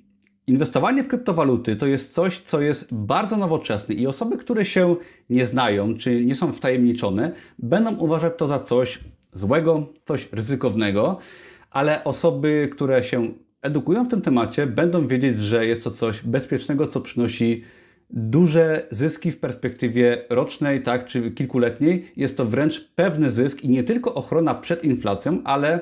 Inwestowanie 0.50 1.04
w 1.04 1.08
kryptowaluty 1.08 1.76
to 1.76 1.88
jest 1.88 2.14
coś, 2.14 2.40
co 2.40 2.62
jest 2.62 2.94
bardzo 2.94 3.38
nowoczesne 3.38 3.96
i 3.96 4.08
osoby, 4.08 4.38
które 4.38 4.66
się 4.66 4.96
nie 5.30 5.46
znają 5.46 5.98
czy 5.98 6.26
nie 6.26 6.36
są 6.36 6.52
wtajemniczone, 6.52 7.32
będą 7.60 7.96
uważać 7.96 8.34
to 8.38 8.48
za 8.48 8.60
coś 8.60 9.00
złego, 9.34 9.88
coś 10.06 10.30
ryzykownego, 10.32 11.18
ale 11.72 12.04
osoby, 12.04 12.70
które 12.72 13.04
się 13.04 13.28
edukują 13.62 14.06
w 14.06 14.08
tym 14.08 14.22
temacie, 14.22 14.68
będą 14.68 15.08
wiedzieć, 15.08 15.42
że 15.42 15.66
jest 15.66 15.84
to 15.84 15.92
coś 15.92 16.22
bezpiecznego, 16.22 16.88
co 16.88 17.02
przynosi 17.02 17.64
duże 18.10 18.88
zyski 18.92 19.32
w 19.32 19.40
perspektywie 19.40 20.26
rocznej, 20.30 20.84
tak, 20.84 21.06
czy 21.06 21.32
kilkuletniej. 21.32 22.12
Jest 22.16 22.38
to 22.38 22.46
wręcz 22.46 22.92
pewny 22.96 23.32
zysk 23.32 23.64
i 23.64 23.70
nie 23.70 23.84
tylko 23.84 24.14
ochrona 24.14 24.56
przed 24.56 24.84
inflacją, 24.84 25.42
ale 25.44 25.80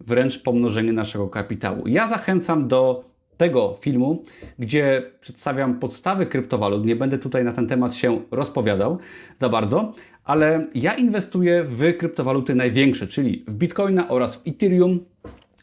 wręcz 0.00 0.42
pomnożenie 0.42 0.92
naszego 0.92 1.28
kapitału. 1.28 1.88
Ja 1.88 2.08
zachęcam 2.08 2.68
do 2.68 3.08
tego 3.38 3.76
filmu, 3.80 4.22
gdzie 4.58 5.10
przedstawiam 5.20 5.78
podstawy 5.78 6.26
kryptowalut. 6.26 6.86
Nie 6.86 6.96
będę 6.96 7.18
tutaj 7.18 7.44
na 7.44 7.52
ten 7.52 7.66
temat 7.66 7.94
się 7.94 8.20
rozpowiadał 8.30 8.98
za 9.40 9.48
bardzo, 9.48 9.92
ale 10.24 10.66
ja 10.74 10.94
inwestuję 10.94 11.64
w 11.64 11.96
kryptowaluty 11.96 12.54
największe, 12.54 13.06
czyli 13.06 13.44
w 13.48 13.54
Bitcoina 13.54 14.08
oraz 14.08 14.36
w 14.36 14.48
Ethereum. 14.48 15.00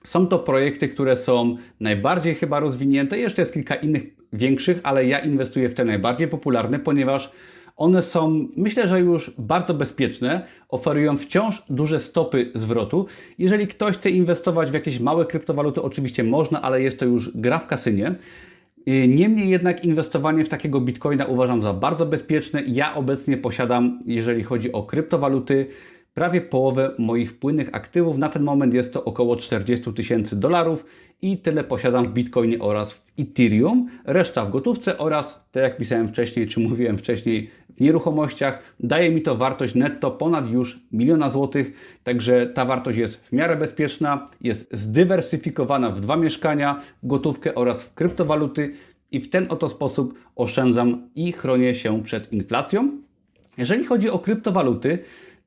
Są 0.05 0.27
to 0.27 0.39
projekty, 0.39 0.87
które 0.89 1.15
są 1.15 1.57
najbardziej 1.79 2.35
chyba 2.35 2.59
rozwinięte. 2.59 3.19
Jeszcze 3.19 3.41
jest 3.41 3.53
kilka 3.53 3.75
innych 3.75 4.03
większych, 4.33 4.79
ale 4.83 5.05
ja 5.05 5.19
inwestuję 5.19 5.69
w 5.69 5.73
te 5.73 5.85
najbardziej 5.85 6.27
popularne, 6.27 6.79
ponieważ 6.79 7.31
one 7.75 8.01
są, 8.01 8.47
myślę, 8.55 8.87
że 8.87 8.99
już 8.99 9.31
bardzo 9.37 9.73
bezpieczne, 9.73 10.45
oferują 10.69 11.17
wciąż 11.17 11.63
duże 11.69 11.99
stopy 11.99 12.51
zwrotu. 12.55 13.05
Jeżeli 13.37 13.67
ktoś 13.67 13.95
chce 13.95 14.09
inwestować 14.09 14.71
w 14.71 14.73
jakieś 14.73 14.99
małe 14.99 15.25
kryptowaluty, 15.25 15.81
oczywiście 15.81 16.23
można, 16.23 16.61
ale 16.61 16.81
jest 16.81 16.99
to 16.99 17.05
już 17.05 17.31
gra 17.35 17.59
w 17.59 17.67
kasynie. 17.67 18.15
Y, 18.87 19.07
niemniej 19.07 19.49
jednak 19.49 19.85
inwestowanie 19.85 20.45
w 20.45 20.49
takiego 20.49 20.81
bitcoina 20.81 21.25
uważam 21.25 21.61
za 21.61 21.73
bardzo 21.73 22.05
bezpieczne. 22.05 22.63
Ja 22.67 22.95
obecnie 22.95 23.37
posiadam, 23.37 23.99
jeżeli 24.05 24.43
chodzi 24.43 24.71
o 24.71 24.83
kryptowaluty, 24.83 25.67
prawie 26.15 26.41
połowę 26.41 26.91
moich 26.97 27.39
płynnych 27.39 27.69
aktywów. 27.71 28.17
Na 28.17 28.29
ten 28.29 28.43
moment 28.43 28.73
jest 28.73 28.93
to 28.93 29.03
około 29.03 29.35
40 29.35 29.93
tysięcy 29.93 30.35
dolarów 30.35 30.85
i 31.21 31.37
tyle 31.37 31.63
posiadam 31.63 32.05
w 32.07 32.13
Bitcoinie 32.13 32.59
oraz 32.59 32.93
w 32.93 33.11
Ethereum. 33.19 33.89
Reszta 34.05 34.45
w 34.45 34.51
gotówce 34.51 34.97
oraz, 34.97 35.45
tak 35.51 35.63
jak 35.63 35.77
pisałem 35.77 36.07
wcześniej, 36.07 36.47
czy 36.47 36.59
mówiłem 36.59 36.97
wcześniej, 36.97 37.49
w 37.77 37.81
nieruchomościach. 37.81 38.59
Daje 38.79 39.11
mi 39.11 39.21
to 39.21 39.35
wartość 39.35 39.75
netto 39.75 40.11
ponad 40.11 40.49
już 40.49 40.79
miliona 40.91 41.29
złotych, 41.29 41.71
także 42.03 42.47
ta 42.47 42.65
wartość 42.65 42.97
jest 42.97 43.25
w 43.25 43.31
miarę 43.31 43.55
bezpieczna, 43.55 44.29
jest 44.41 44.69
zdywersyfikowana 44.71 45.89
w 45.89 45.99
dwa 45.99 46.15
mieszkania, 46.17 46.81
w 47.03 47.07
gotówkę 47.07 47.55
oraz 47.55 47.83
w 47.83 47.93
kryptowaluty 47.93 48.73
i 49.11 49.19
w 49.19 49.29
ten 49.29 49.45
oto 49.49 49.69
sposób 49.69 50.19
oszczędzam 50.35 51.09
i 51.15 51.31
chronię 51.31 51.75
się 51.75 52.03
przed 52.03 52.33
inflacją. 52.33 52.91
Jeżeli 53.57 53.85
chodzi 53.85 54.09
o 54.09 54.19
kryptowaluty, 54.19 54.99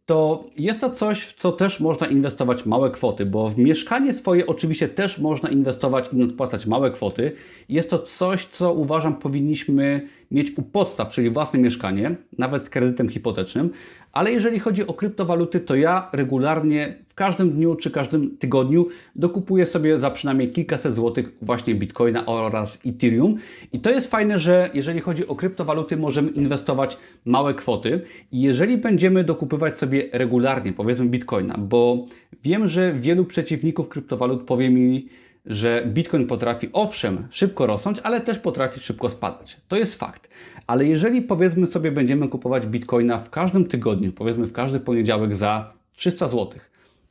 to 0.08 0.44
jest 0.56 0.80
to 0.80 0.90
coś, 0.90 1.22
w 1.22 1.34
co 1.34 1.52
też 1.52 1.80
można 1.80 2.06
inwestować 2.06 2.66
małe 2.66 2.90
kwoty, 2.90 3.26
bo 3.26 3.50
w 3.50 3.58
mieszkanie 3.58 4.12
swoje 4.12 4.46
oczywiście 4.46 4.88
też 4.88 5.18
można 5.18 5.48
inwestować 5.48 6.12
i 6.12 6.16
nadpłacać 6.16 6.66
małe 6.66 6.90
kwoty. 6.90 7.32
Jest 7.68 7.90
to 7.90 7.98
coś, 7.98 8.46
co 8.46 8.72
uważam 8.72 9.16
powinniśmy 9.16 10.08
mieć 10.30 10.58
u 10.58 10.62
podstaw, 10.62 11.10
czyli 11.10 11.30
własne 11.30 11.58
mieszkanie, 11.58 12.16
nawet 12.38 12.64
z 12.64 12.70
kredytem 12.70 13.08
hipotecznym. 13.08 13.70
Ale 14.12 14.32
jeżeli 14.32 14.58
chodzi 14.58 14.86
o 14.86 14.94
kryptowaluty, 14.94 15.60
to 15.60 15.74
ja 15.74 16.08
regularnie 16.12 16.94
w 17.08 17.14
każdym 17.14 17.50
dniu 17.50 17.74
czy 17.74 17.90
każdym 17.90 18.36
tygodniu 18.36 18.88
dokupuję 19.16 19.66
sobie 19.66 19.98
za 19.98 20.10
przynajmniej 20.10 20.52
kilkaset 20.52 20.94
złotych 20.94 21.32
właśnie 21.42 21.74
Bitcoina 21.74 22.26
oraz 22.26 22.78
Ethereum. 22.86 23.36
I 23.72 23.80
to 23.80 23.90
jest 23.90 24.10
fajne, 24.10 24.38
że 24.38 24.70
jeżeli 24.74 25.00
chodzi 25.00 25.26
o 25.26 25.34
kryptowaluty, 25.34 25.96
możemy 25.96 26.30
inwestować 26.30 26.98
małe 27.24 27.54
kwoty. 27.54 28.00
I 28.32 28.42
jeżeli 28.42 28.78
będziemy 28.78 29.24
dokupywać 29.24 29.78
sobie 29.78 30.08
regularnie, 30.12 30.72
powiedzmy 30.72 31.06
Bitcoina, 31.06 31.54
bo 31.58 32.06
wiem, 32.44 32.68
że 32.68 32.92
wielu 32.92 33.24
przeciwników 33.24 33.88
kryptowalut 33.88 34.42
powie 34.42 34.70
mi, 34.70 35.08
że 35.48 35.82
Bitcoin 35.86 36.26
potrafi 36.26 36.68
owszem 36.72 37.28
szybko 37.30 37.66
rosnąć, 37.66 38.00
ale 38.02 38.20
też 38.20 38.38
potrafi 38.38 38.80
szybko 38.80 39.10
spadać. 39.10 39.60
To 39.68 39.76
jest 39.76 39.94
fakt. 39.94 40.28
Ale 40.66 40.84
jeżeli 40.84 41.22
powiedzmy 41.22 41.66
sobie 41.66 41.92
będziemy 41.92 42.28
kupować 42.28 42.66
Bitcoina 42.66 43.18
w 43.18 43.30
każdym 43.30 43.66
tygodniu, 43.66 44.12
powiedzmy 44.12 44.46
w 44.46 44.52
każdy 44.52 44.80
poniedziałek 44.80 45.36
za 45.36 45.72
300 45.92 46.28
zł, 46.28 46.60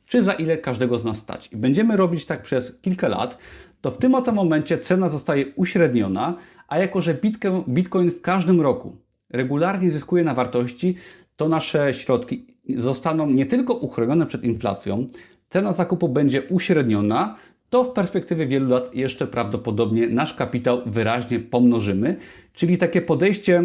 czy 0.06 0.22
za 0.22 0.32
ile 0.32 0.58
każdego 0.58 0.98
z 0.98 1.04
nas 1.04 1.18
stać 1.18 1.52
i 1.52 1.56
będziemy 1.56 1.96
robić 1.96 2.26
tak 2.26 2.42
przez 2.42 2.78
kilka 2.80 3.08
lat, 3.08 3.38
to 3.80 3.90
w 3.90 3.98
tym 3.98 4.14
oto 4.14 4.32
momencie 4.32 4.78
cena 4.78 5.08
zostaje 5.08 5.46
uśredniona, 5.56 6.36
a 6.68 6.78
jako 6.78 7.02
że 7.02 7.20
Bitcoin 7.68 8.10
w 8.10 8.20
każdym 8.20 8.60
roku 8.60 8.96
regularnie 9.30 9.90
zyskuje 9.90 10.24
na 10.24 10.34
wartości, 10.34 10.94
to 11.36 11.48
nasze 11.48 11.94
środki 11.94 12.46
zostaną 12.76 13.30
nie 13.30 13.46
tylko 13.46 13.74
uchronione 13.74 14.26
przed 14.26 14.44
inflacją, 14.44 15.06
cena 15.50 15.72
zakupu 15.72 16.08
będzie 16.08 16.42
uśredniona, 16.42 17.36
to 17.70 17.84
w 17.84 17.92
perspektywie 17.92 18.46
wielu 18.46 18.68
lat 18.68 18.94
jeszcze 18.94 19.26
prawdopodobnie 19.26 20.08
nasz 20.08 20.34
kapitał 20.34 20.82
wyraźnie 20.86 21.40
pomnożymy. 21.40 22.16
Czyli 22.54 22.78
takie 22.78 23.02
podejście 23.02 23.62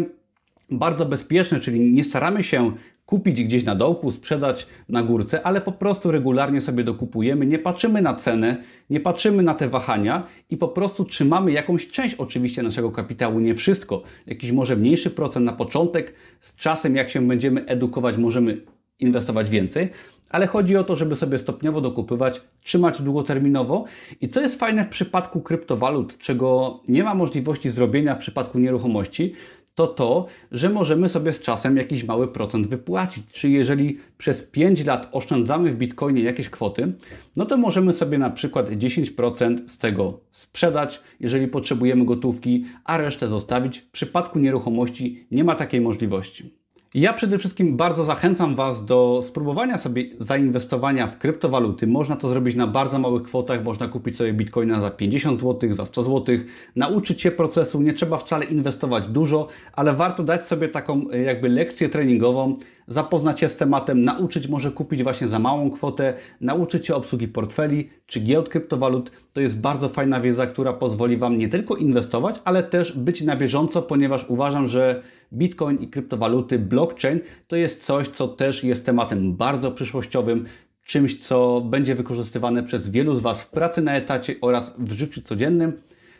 bardzo 0.70 1.06
bezpieczne, 1.06 1.60
czyli 1.60 1.92
nie 1.92 2.04
staramy 2.04 2.42
się 2.42 2.72
kupić 3.06 3.42
gdzieś 3.42 3.64
na 3.64 3.74
dołku, 3.74 4.12
sprzedać 4.12 4.66
na 4.88 5.02
górce, 5.02 5.46
ale 5.46 5.60
po 5.60 5.72
prostu 5.72 6.10
regularnie 6.10 6.60
sobie 6.60 6.84
dokupujemy, 6.84 7.46
nie 7.46 7.58
patrzymy 7.58 8.02
na 8.02 8.14
cenę, 8.14 8.56
nie 8.90 9.00
patrzymy 9.00 9.42
na 9.42 9.54
te 9.54 9.68
wahania 9.68 10.26
i 10.50 10.56
po 10.56 10.68
prostu 10.68 11.04
trzymamy 11.04 11.52
jakąś 11.52 11.88
część 11.88 12.14
oczywiście 12.14 12.62
naszego 12.62 12.90
kapitału, 12.92 13.40
nie 13.40 13.54
wszystko, 13.54 14.02
jakiś 14.26 14.52
może 14.52 14.76
mniejszy 14.76 15.10
procent 15.10 15.46
na 15.46 15.52
początek, 15.52 16.14
z 16.40 16.54
czasem 16.54 16.96
jak 16.96 17.10
się 17.10 17.28
będziemy 17.28 17.66
edukować, 17.66 18.16
możemy 18.16 18.60
inwestować 19.00 19.50
więcej, 19.50 19.88
ale 20.34 20.46
chodzi 20.46 20.76
o 20.76 20.84
to, 20.84 20.96
żeby 20.96 21.16
sobie 21.16 21.38
stopniowo 21.38 21.80
dokupywać, 21.80 22.40
trzymać 22.62 23.02
długoterminowo. 23.02 23.84
I 24.20 24.28
co 24.28 24.40
jest 24.40 24.58
fajne 24.58 24.84
w 24.84 24.88
przypadku 24.88 25.40
kryptowalut, 25.40 26.18
czego 26.18 26.80
nie 26.88 27.04
ma 27.04 27.14
możliwości 27.14 27.70
zrobienia 27.70 28.14
w 28.14 28.18
przypadku 28.18 28.58
nieruchomości, 28.58 29.32
to 29.74 29.86
to, 29.86 30.26
że 30.52 30.70
możemy 30.70 31.08
sobie 31.08 31.32
z 31.32 31.40
czasem 31.40 31.76
jakiś 31.76 32.04
mały 32.04 32.28
procent 32.28 32.66
wypłacić. 32.66 33.24
Czyli 33.32 33.54
jeżeli 33.54 33.98
przez 34.18 34.42
5 34.42 34.84
lat 34.84 35.08
oszczędzamy 35.12 35.72
w 35.72 35.76
Bitcoinie 35.76 36.22
jakieś 36.22 36.50
kwoty, 36.50 36.92
no 37.36 37.46
to 37.46 37.56
możemy 37.56 37.92
sobie 37.92 38.18
na 38.18 38.30
przykład 38.30 38.70
10% 38.70 39.68
z 39.68 39.78
tego 39.78 40.20
sprzedać, 40.30 41.00
jeżeli 41.20 41.48
potrzebujemy 41.48 42.04
gotówki, 42.04 42.64
a 42.84 42.98
resztę 42.98 43.28
zostawić. 43.28 43.78
W 43.78 43.90
przypadku 43.90 44.38
nieruchomości 44.38 45.26
nie 45.30 45.44
ma 45.44 45.54
takiej 45.54 45.80
możliwości. 45.80 46.63
Ja 46.94 47.12
przede 47.12 47.38
wszystkim 47.38 47.76
bardzo 47.76 48.04
zachęcam 48.04 48.54
Was 48.54 48.84
do 48.84 49.20
spróbowania 49.24 49.78
sobie 49.78 50.04
zainwestowania 50.20 51.06
w 51.06 51.18
kryptowaluty. 51.18 51.86
Można 51.86 52.16
to 52.16 52.28
zrobić 52.28 52.56
na 52.56 52.66
bardzo 52.66 52.98
małych 52.98 53.22
kwotach, 53.22 53.64
można 53.64 53.88
kupić 53.88 54.16
sobie 54.16 54.32
bitcoina 54.32 54.80
za 54.80 54.90
50 54.90 55.40
zł, 55.40 55.74
za 55.74 55.86
100 55.86 56.02
zł, 56.02 56.36
nauczyć 56.76 57.20
się 57.20 57.30
procesu, 57.30 57.80
nie 57.80 57.92
trzeba 57.92 58.18
wcale 58.18 58.44
inwestować 58.44 59.08
dużo, 59.08 59.48
ale 59.72 59.94
warto 59.94 60.22
dać 60.22 60.46
sobie 60.46 60.68
taką 60.68 61.10
e, 61.10 61.18
jakby 61.18 61.48
lekcję 61.48 61.88
treningową, 61.88 62.54
zapoznać 62.88 63.40
się 63.40 63.48
z 63.48 63.56
tematem, 63.56 64.04
nauczyć 64.04 64.48
może 64.48 64.70
kupić 64.70 65.02
właśnie 65.02 65.28
za 65.28 65.38
małą 65.38 65.70
kwotę, 65.70 66.14
nauczyć 66.40 66.86
się 66.86 66.94
obsługi 66.94 67.28
portfeli 67.28 67.90
czy 68.06 68.20
giełd 68.20 68.48
kryptowalut. 68.48 69.10
To 69.32 69.40
jest 69.40 69.60
bardzo 69.60 69.88
fajna 69.88 70.20
wiedza, 70.20 70.46
która 70.46 70.72
pozwoli 70.72 71.16
Wam 71.16 71.38
nie 71.38 71.48
tylko 71.48 71.76
inwestować, 71.76 72.40
ale 72.44 72.62
też 72.62 72.98
być 72.98 73.22
na 73.22 73.36
bieżąco, 73.36 73.82
ponieważ 73.82 74.24
uważam, 74.28 74.68
że 74.68 75.02
Bitcoin 75.32 75.78
i 75.78 75.88
kryptowaluty, 75.88 76.58
blockchain 76.58 77.20
to 77.48 77.56
jest 77.56 77.84
coś, 77.84 78.08
co 78.08 78.28
też 78.28 78.64
jest 78.64 78.86
tematem 78.86 79.36
bardzo 79.36 79.72
przyszłościowym, 79.72 80.44
czymś, 80.86 81.26
co 81.26 81.60
będzie 81.60 81.94
wykorzystywane 81.94 82.62
przez 82.62 82.88
wielu 82.88 83.16
z 83.16 83.20
Was 83.20 83.42
w 83.42 83.50
pracy 83.50 83.82
na 83.82 83.96
etacie 83.96 84.34
oraz 84.40 84.74
w 84.78 84.92
życiu 84.92 85.22
codziennym. 85.22 85.72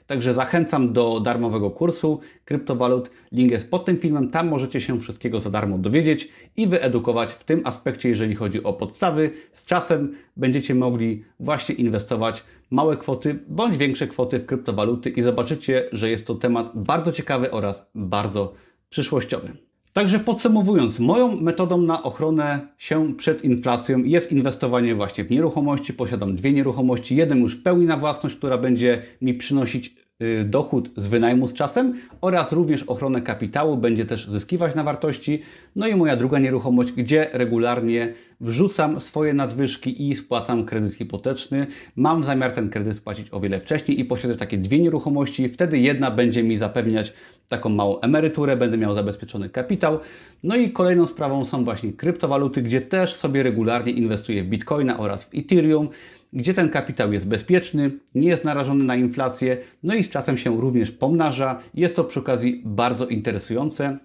Także 0.06 0.34
zachęcam 0.34 0.92
do 0.92 1.20
darmowego 1.20 1.70
kursu 1.70 2.20
kryptowalut. 2.44 3.10
Link 3.32 3.50
jest 3.50 3.70
pod 3.70 3.84
tym 3.84 3.98
filmem. 3.98 4.30
Tam 4.30 4.48
możecie 4.48 4.80
się 4.80 5.00
wszystkiego 5.00 5.40
za 5.40 5.50
darmo 5.50 5.78
dowiedzieć 5.78 6.28
i 6.56 6.66
wyedukować 6.66 7.32
w 7.32 7.44
tym 7.44 7.62
aspekcie, 7.64 8.08
jeżeli 8.08 8.34
chodzi 8.34 8.62
o 8.62 8.72
podstawy. 8.72 9.30
Z 9.52 9.64
czasem 9.64 10.14
będziecie 10.36 10.74
mogli 10.74 11.24
właśnie 11.40 11.74
inwestować 11.74 12.44
małe 12.70 12.96
kwoty 12.96 13.38
bądź 13.48 13.76
większe 13.76 14.06
kwoty 14.06 14.38
w 14.38 14.46
kryptowaluty 14.46 15.10
i 15.10 15.22
zobaczycie, 15.22 15.88
że 15.92 16.10
jest 16.10 16.26
to 16.26 16.34
temat 16.34 16.70
bardzo 16.74 17.12
ciekawy 17.12 17.50
oraz 17.50 17.86
bardzo 17.94 18.54
przyszłościowy. 18.90 19.52
Także 19.94 20.18
podsumowując, 20.20 21.00
moją 21.00 21.40
metodą 21.40 21.80
na 21.80 22.02
ochronę 22.02 22.60
się 22.78 23.14
przed 23.14 23.44
inflacją 23.44 23.98
jest 23.98 24.32
inwestowanie 24.32 24.94
właśnie 24.94 25.24
w 25.24 25.30
nieruchomości. 25.30 25.94
Posiadam 25.94 26.36
dwie 26.36 26.52
nieruchomości, 26.52 27.16
jeden 27.16 27.40
już 27.40 27.56
w 27.56 27.62
pełni 27.62 27.86
na 27.86 27.96
własność, 27.96 28.36
która 28.36 28.58
będzie 28.58 29.02
mi 29.20 29.34
przynosić 29.34 29.94
Y, 30.22 30.44
dochód 30.44 30.90
z 30.96 31.08
wynajmu 31.08 31.48
z 31.48 31.54
czasem 31.54 31.94
oraz 32.20 32.52
również 32.52 32.82
ochronę 32.82 33.22
kapitału, 33.22 33.76
będzie 33.76 34.04
też 34.04 34.28
zyskiwać 34.28 34.74
na 34.74 34.84
wartości. 34.84 35.42
No 35.76 35.86
i 35.86 35.94
moja 35.94 36.16
druga 36.16 36.38
nieruchomość, 36.38 36.92
gdzie 36.92 37.30
regularnie 37.32 38.14
wrzucam 38.44 39.00
swoje 39.00 39.34
nadwyżki 39.34 40.10
i 40.10 40.14
spłacam 40.14 40.64
kredyt 40.64 40.94
hipoteczny. 40.94 41.66
Mam 41.96 42.24
zamiar 42.24 42.52
ten 42.52 42.70
kredyt 42.70 42.96
spłacić 42.96 43.26
o 43.30 43.40
wiele 43.40 43.60
wcześniej 43.60 44.00
i 44.00 44.04
posiadać 44.04 44.38
takie 44.38 44.58
dwie 44.58 44.78
nieruchomości. 44.78 45.48
Wtedy 45.48 45.78
jedna 45.78 46.10
będzie 46.10 46.42
mi 46.42 46.58
zapewniać 46.58 47.12
taką 47.48 47.68
małą 47.68 48.00
emeryturę, 48.00 48.56
będę 48.56 48.78
miał 48.78 48.94
zabezpieczony 48.94 49.48
kapitał. 49.48 49.98
No 50.42 50.56
i 50.56 50.70
kolejną 50.70 51.06
sprawą 51.06 51.44
są 51.44 51.64
właśnie 51.64 51.92
kryptowaluty, 51.92 52.62
gdzie 52.62 52.80
też 52.80 53.14
sobie 53.14 53.42
regularnie 53.42 53.92
inwestuję 53.92 54.44
w 54.44 54.46
Bitcoina 54.46 54.98
oraz 54.98 55.24
w 55.24 55.34
Ethereum 55.34 55.88
gdzie 56.34 56.54
ten 56.54 56.68
kapitał 56.68 57.12
jest 57.12 57.28
bezpieczny, 57.28 57.90
nie 58.14 58.28
jest 58.28 58.44
narażony 58.44 58.84
na 58.84 58.96
inflację, 58.96 59.58
no 59.82 59.94
i 59.94 60.04
z 60.04 60.10
czasem 60.10 60.38
się 60.38 60.60
również 60.60 60.90
pomnaża. 60.90 61.60
Jest 61.74 61.96
to 61.96 62.04
przy 62.04 62.20
okazji 62.20 62.62
bardzo 62.64 63.06
interesujące. 63.06 63.98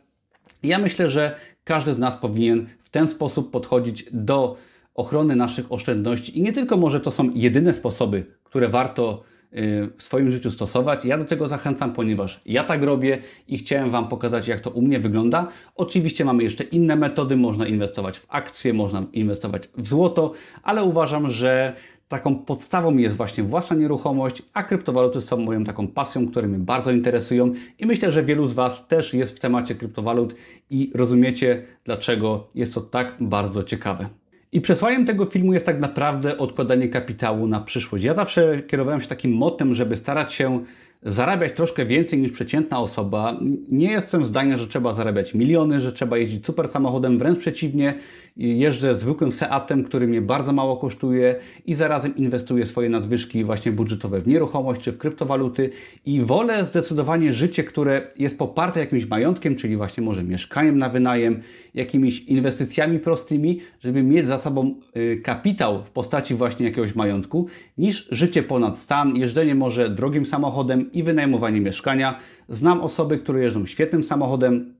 Ja 0.63 0.79
myślę, 0.79 1.09
że 1.09 1.35
każdy 1.63 1.93
z 1.93 1.99
nas 1.99 2.17
powinien 2.17 2.67
w 2.89 2.91
ten 2.91 3.07
sposób 3.07 3.51
podchodzić 3.51 4.05
do 4.11 4.57
ochrony 4.95 5.35
naszych 5.35 5.71
oszczędności 5.71 6.39
i 6.39 6.41
nie 6.41 6.53
tylko 6.53 6.77
może 6.77 6.99
to 6.99 7.11
są 7.11 7.29
jedyne 7.33 7.73
sposoby, 7.73 8.25
które 8.43 8.69
warto 8.69 9.23
y, 9.53 9.89
w 9.97 10.03
swoim 10.03 10.31
życiu 10.31 10.51
stosować. 10.51 11.05
Ja 11.05 11.17
do 11.17 11.25
tego 11.25 11.47
zachęcam, 11.47 11.93
ponieważ 11.93 12.41
ja 12.45 12.63
tak 12.63 12.83
robię 12.83 13.17
i 13.47 13.57
chciałem 13.57 13.89
Wam 13.89 14.07
pokazać, 14.07 14.47
jak 14.47 14.59
to 14.59 14.69
u 14.69 14.81
mnie 14.81 14.99
wygląda. 14.99 15.47
Oczywiście 15.75 16.25
mamy 16.25 16.43
jeszcze 16.43 16.63
inne 16.63 16.95
metody, 16.95 17.37
można 17.37 17.67
inwestować 17.67 18.19
w 18.19 18.25
akcje, 18.29 18.73
można 18.73 19.05
inwestować 19.13 19.69
w 19.77 19.87
złoto, 19.87 20.33
ale 20.63 20.83
uważam, 20.83 21.31
że 21.31 21.75
taką 22.09 22.35
podstawą 22.35 22.97
jest 22.97 23.15
właśnie 23.15 23.43
własna 23.43 23.75
nieruchomość, 23.75 24.43
a 24.53 24.63
kryptowaluty 24.63 25.21
są 25.21 25.37
moją 25.37 25.63
taką 25.63 25.87
pasją, 25.87 26.27
które 26.27 26.47
mnie 26.47 26.57
bardzo 26.57 26.91
interesują 26.91 27.53
i 27.79 27.85
myślę, 27.85 28.11
że 28.11 28.23
wielu 28.23 28.47
z 28.47 28.53
Was 28.53 28.87
też 28.87 29.13
jest 29.13 29.37
w 29.37 29.39
temacie 29.39 29.75
kryptowalut 29.75 30.35
i 30.69 30.91
rozumiecie, 30.95 31.63
dlaczego 31.83 32.47
jest 32.55 32.73
to 32.73 32.81
tak 32.81 33.15
bardzo 33.19 33.63
ciekawe. 33.63 34.09
I 34.51 34.61
przesłaniem 34.61 35.05
tego 35.05 35.25
filmu 35.25 35.53
jest 35.53 35.65
tak 35.65 35.79
naprawdę 35.79 36.37
odkładanie 36.37 36.89
kapitału 36.89 37.47
na 37.47 37.59
przyszłość. 37.59 38.03
Ja 38.03 38.13
zawsze 38.13 38.61
kierowałem 38.67 39.01
się 39.01 39.07
takim 39.07 39.33
motem, 39.33 39.75
żeby 39.75 39.97
starać 39.97 40.33
się 40.33 40.63
zarabiać 41.03 41.53
troszkę 41.53 41.85
więcej 41.85 42.19
niż 42.19 42.31
przeciętna 42.31 42.79
osoba. 42.79 43.39
Nie 43.71 43.91
jestem 43.91 44.25
zdania, 44.25 44.57
że 44.57 44.67
trzeba 44.67 44.93
zarabiać 44.93 45.33
miliony, 45.33 45.79
że 45.79 45.93
trzeba 45.93 46.17
jeździć 46.17 46.45
super 46.45 46.67
samochodem, 46.67 47.19
wręcz 47.19 47.39
przeciwnie 47.39 47.93
jeżdżę 48.37 48.95
zwykłym 48.95 49.31
Seatem, 49.31 49.83
który 49.83 50.07
mnie 50.07 50.21
bardzo 50.21 50.53
mało 50.53 50.77
kosztuje 50.77 51.35
i 51.65 51.75
zarazem 51.75 52.15
inwestuję 52.15 52.65
swoje 52.65 52.89
nadwyżki 52.89 53.43
właśnie 53.43 53.71
budżetowe 53.71 54.21
w 54.21 54.27
nieruchomość 54.27 54.81
czy 54.81 54.91
w 54.91 54.97
kryptowaluty 54.97 55.69
i 56.05 56.21
wolę 56.21 56.65
zdecydowanie 56.65 57.33
życie, 57.33 57.63
które 57.63 58.07
jest 58.17 58.37
poparte 58.37 58.79
jakimś 58.79 59.07
majątkiem, 59.07 59.55
czyli 59.55 59.77
właśnie 59.77 60.03
może 60.03 60.23
mieszkaniem 60.23 60.77
na 60.77 60.89
wynajem, 60.89 61.41
jakimiś 61.73 62.19
inwestycjami 62.19 62.99
prostymi, 62.99 63.59
żeby 63.79 64.03
mieć 64.03 64.27
za 64.27 64.37
sobą 64.37 64.75
y, 64.97 65.21
kapitał 65.23 65.83
w 65.83 65.91
postaci 65.91 66.35
właśnie 66.35 66.65
jakiegoś 66.65 66.95
majątku, 66.95 67.47
niż 67.77 68.07
życie 68.11 68.43
ponad 68.43 68.79
stan, 68.79 69.15
jeżdżenie 69.15 69.55
może 69.55 69.89
drogim 69.89 70.25
samochodem 70.25 70.91
i 70.91 71.03
wynajmowanie 71.03 71.61
mieszkania. 71.61 72.19
Znam 72.49 72.81
osoby, 72.81 73.17
które 73.17 73.41
jeżdżą 73.41 73.65
świetnym 73.65 74.03
samochodem, 74.03 74.73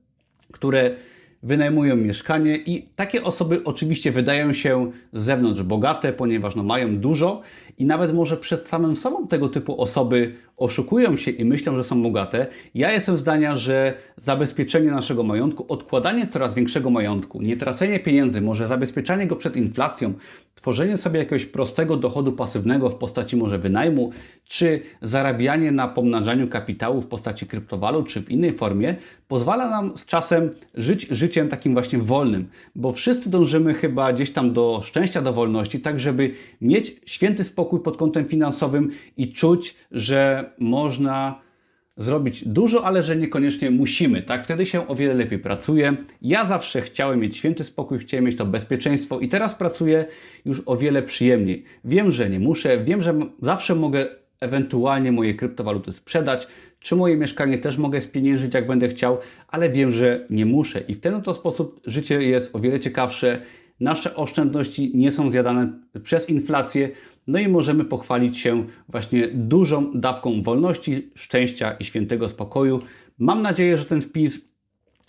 które 0.52 0.96
wynajmują 1.42 1.96
mieszkanie 1.96 2.56
i 2.56 2.88
takie 2.96 3.24
osoby 3.24 3.64
oczywiście 3.64 4.12
wydają 4.12 4.52
się 4.52 4.92
z 5.12 5.22
zewnątrz 5.22 5.62
bogate, 5.62 6.12
ponieważ 6.12 6.54
no, 6.54 6.62
mają 6.62 6.96
dużo 6.96 7.42
i 7.80 7.84
nawet 7.84 8.14
może 8.14 8.36
przed 8.36 8.68
samym 8.68 8.96
sobą 8.96 9.26
tego 9.26 9.48
typu 9.48 9.80
osoby 9.80 10.34
oszukują 10.56 11.16
się 11.16 11.30
i 11.30 11.44
myślą, 11.44 11.76
że 11.76 11.84
są 11.84 12.02
bogate. 12.02 12.46
Ja 12.74 12.92
jestem 12.92 13.18
zdania, 13.18 13.56
że 13.56 13.94
zabezpieczenie 14.16 14.90
naszego 14.90 15.22
majątku, 15.22 15.64
odkładanie 15.68 16.26
coraz 16.26 16.54
większego 16.54 16.90
majątku, 16.90 17.42
nie 17.42 17.56
tracenie 17.56 18.00
pieniędzy, 18.00 18.40
może 18.40 18.68
zabezpieczanie 18.68 19.26
go 19.26 19.36
przed 19.36 19.56
inflacją, 19.56 20.14
tworzenie 20.54 20.96
sobie 20.96 21.18
jakiegoś 21.18 21.46
prostego 21.46 21.96
dochodu 21.96 22.32
pasywnego 22.32 22.90
w 22.90 22.94
postaci 22.94 23.36
może 23.36 23.58
wynajmu, 23.58 24.10
czy 24.44 24.80
zarabianie 25.02 25.72
na 25.72 25.88
pomnażaniu 25.88 26.48
kapitału 26.48 27.00
w 27.00 27.06
postaci 27.06 27.46
kryptowalut, 27.46 28.08
czy 28.08 28.22
w 28.22 28.30
innej 28.30 28.52
formie, 28.52 28.96
pozwala 29.28 29.70
nam 29.70 29.98
z 29.98 30.06
czasem 30.06 30.50
żyć 30.74 31.08
życiem 31.08 31.48
takim 31.48 31.72
właśnie 31.72 31.98
wolnym, 31.98 32.48
bo 32.74 32.92
wszyscy 32.92 33.30
dążymy 33.30 33.74
chyba 33.74 34.12
gdzieś 34.12 34.32
tam 34.32 34.52
do 34.52 34.82
szczęścia, 34.84 35.22
do 35.22 35.32
wolności, 35.32 35.80
tak 35.80 36.00
żeby 36.00 36.34
mieć 36.60 36.96
święty 37.06 37.44
spokój 37.70 37.84
pod 37.84 37.96
kątem 37.96 38.24
finansowym 38.24 38.90
i 39.16 39.32
czuć, 39.32 39.76
że 39.92 40.50
można 40.58 41.40
zrobić 41.96 42.48
dużo, 42.48 42.84
ale 42.84 43.02
że 43.02 43.16
niekoniecznie 43.16 43.70
musimy, 43.70 44.22
tak? 44.22 44.44
Wtedy 44.44 44.66
się 44.66 44.88
o 44.88 44.94
wiele 44.94 45.14
lepiej 45.14 45.38
pracuje. 45.38 45.96
Ja 46.22 46.46
zawsze 46.46 46.82
chciałem 46.82 47.20
mieć 47.20 47.36
święty 47.36 47.64
spokój, 47.64 47.98
chciałem 47.98 48.24
mieć 48.24 48.36
to 48.36 48.46
bezpieczeństwo 48.46 49.20
i 49.20 49.28
teraz 49.28 49.54
pracuję 49.54 50.04
już 50.44 50.62
o 50.66 50.76
wiele 50.76 51.02
przyjemniej. 51.02 51.64
Wiem, 51.84 52.12
że 52.12 52.30
nie 52.30 52.40
muszę, 52.40 52.84
wiem, 52.84 53.02
że 53.02 53.14
zawsze 53.42 53.74
mogę 53.74 54.06
ewentualnie 54.40 55.12
moje 55.12 55.34
kryptowaluty 55.34 55.92
sprzedać, 55.92 56.46
czy 56.80 56.96
moje 56.96 57.16
mieszkanie 57.16 57.58
też 57.58 57.78
mogę 57.78 58.00
spieniężyć, 58.00 58.54
jak 58.54 58.66
będę 58.66 58.88
chciał, 58.88 59.18
ale 59.48 59.70
wiem, 59.70 59.92
że 59.92 60.26
nie 60.30 60.46
muszę. 60.46 60.80
I 60.80 60.94
w 60.94 61.00
ten 61.00 61.14
oto 61.14 61.34
sposób 61.34 61.80
życie 61.86 62.22
jest 62.22 62.56
o 62.56 62.58
wiele 62.58 62.80
ciekawsze. 62.80 63.38
Nasze 63.80 64.16
oszczędności 64.16 64.92
nie 64.94 65.12
są 65.12 65.30
zjadane 65.30 65.72
przez 66.02 66.28
inflację, 66.28 66.90
no 67.26 67.38
i 67.38 67.48
możemy 67.48 67.84
pochwalić 67.84 68.38
się 68.38 68.66
właśnie 68.88 69.28
dużą 69.28 69.90
dawką 69.94 70.42
wolności, 70.42 71.10
szczęścia 71.14 71.72
i 71.72 71.84
świętego 71.84 72.28
spokoju. 72.28 72.80
Mam 73.18 73.42
nadzieję, 73.42 73.78
że 73.78 73.84
ten 73.84 74.02
wpis 74.02 74.50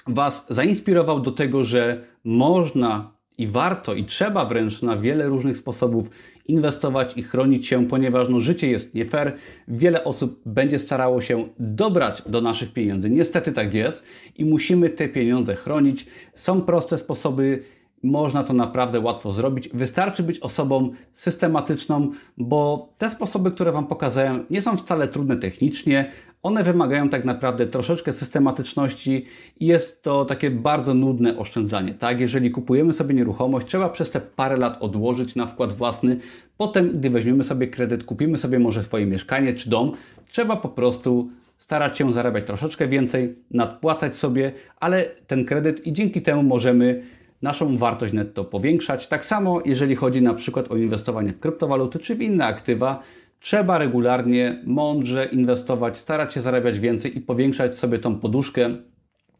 Was 0.07 0.45
zainspirował 0.49 1.19
do 1.19 1.31
tego, 1.31 1.63
że 1.65 2.03
można 2.23 3.11
i 3.37 3.47
warto 3.47 3.93
i 3.93 4.05
trzeba 4.05 4.45
wręcz 4.45 4.81
na 4.81 4.97
wiele 4.97 5.25
różnych 5.25 5.57
sposobów 5.57 6.09
inwestować 6.47 7.17
i 7.17 7.23
chronić 7.23 7.67
się, 7.67 7.87
ponieważ 7.87 8.29
no, 8.29 8.41
życie 8.41 8.69
jest 8.69 8.95
nie 8.95 9.05
fair. 9.05 9.33
Wiele 9.67 10.03
osób 10.03 10.41
będzie 10.45 10.79
starało 10.79 11.21
się 11.21 11.47
dobrać 11.59 12.21
do 12.25 12.41
naszych 12.41 12.73
pieniędzy. 12.73 13.09
Niestety 13.09 13.51
tak 13.51 13.73
jest 13.73 14.05
i 14.37 14.45
musimy 14.45 14.89
te 14.89 15.09
pieniądze 15.09 15.55
chronić. 15.55 16.05
Są 16.35 16.61
proste 16.61 16.97
sposoby 16.97 17.63
można 18.03 18.43
to 18.43 18.53
naprawdę 18.53 18.99
łatwo 18.99 19.31
zrobić. 19.31 19.69
Wystarczy 19.73 20.23
być 20.23 20.39
osobą 20.39 20.89
systematyczną, 21.13 22.11
bo 22.37 22.89
te 22.97 23.09
sposoby, 23.09 23.51
które 23.51 23.71
Wam 23.71 23.87
pokazałem, 23.87 24.45
nie 24.49 24.61
są 24.61 24.77
wcale 24.77 25.07
trudne 25.07 25.37
technicznie. 25.37 26.11
One 26.43 26.63
wymagają 26.63 27.09
tak 27.09 27.25
naprawdę 27.25 27.67
troszeczkę 27.67 28.13
systematyczności 28.13 29.25
i 29.59 29.65
jest 29.65 30.03
to 30.03 30.25
takie 30.25 30.51
bardzo 30.51 30.93
nudne 30.93 31.37
oszczędzanie. 31.37 31.93
Tak, 31.93 32.19
jeżeli 32.19 32.51
kupujemy 32.51 32.93
sobie 32.93 33.15
nieruchomość, 33.15 33.67
trzeba 33.67 33.89
przez 33.89 34.11
te 34.11 34.21
parę 34.21 34.57
lat 34.57 34.77
odłożyć 34.79 35.35
na 35.35 35.47
wkład 35.47 35.73
własny. 35.73 36.17
Potem, 36.57 36.89
gdy 36.89 37.09
weźmiemy 37.09 37.43
sobie 37.43 37.67
kredyt, 37.67 38.03
kupimy 38.03 38.37
sobie 38.37 38.59
może 38.59 38.83
swoje 38.83 39.05
mieszkanie 39.05 39.53
czy 39.53 39.69
dom, 39.69 39.91
trzeba 40.31 40.55
po 40.55 40.69
prostu 40.69 41.29
starać 41.57 41.97
się 41.97 42.13
zarabiać 42.13 42.45
troszeczkę 42.47 42.87
więcej, 42.87 43.35
nadpłacać 43.51 44.15
sobie, 44.15 44.51
ale 44.79 45.05
ten 45.27 45.45
kredyt 45.45 45.87
i 45.87 45.93
dzięki 45.93 46.21
temu 46.21 46.43
możemy 46.43 47.03
naszą 47.41 47.77
wartość 47.77 48.13
netto 48.13 48.43
powiększać. 48.43 49.07
Tak 49.07 49.25
samo, 49.25 49.61
jeżeli 49.65 49.95
chodzi 49.95 50.21
na 50.21 50.33
przykład 50.33 50.71
o 50.71 50.77
inwestowanie 50.77 51.33
w 51.33 51.39
kryptowaluty 51.39 51.99
czy 51.99 52.15
w 52.15 52.21
inne 52.21 52.45
aktywa, 52.45 53.03
trzeba 53.39 53.77
regularnie, 53.77 54.61
mądrze 54.65 55.25
inwestować, 55.25 55.97
starać 55.97 56.33
się 56.33 56.41
zarabiać 56.41 56.79
więcej 56.79 57.17
i 57.17 57.21
powiększać 57.21 57.75
sobie 57.75 57.99
tą 57.99 58.19
poduszkę 58.19 58.69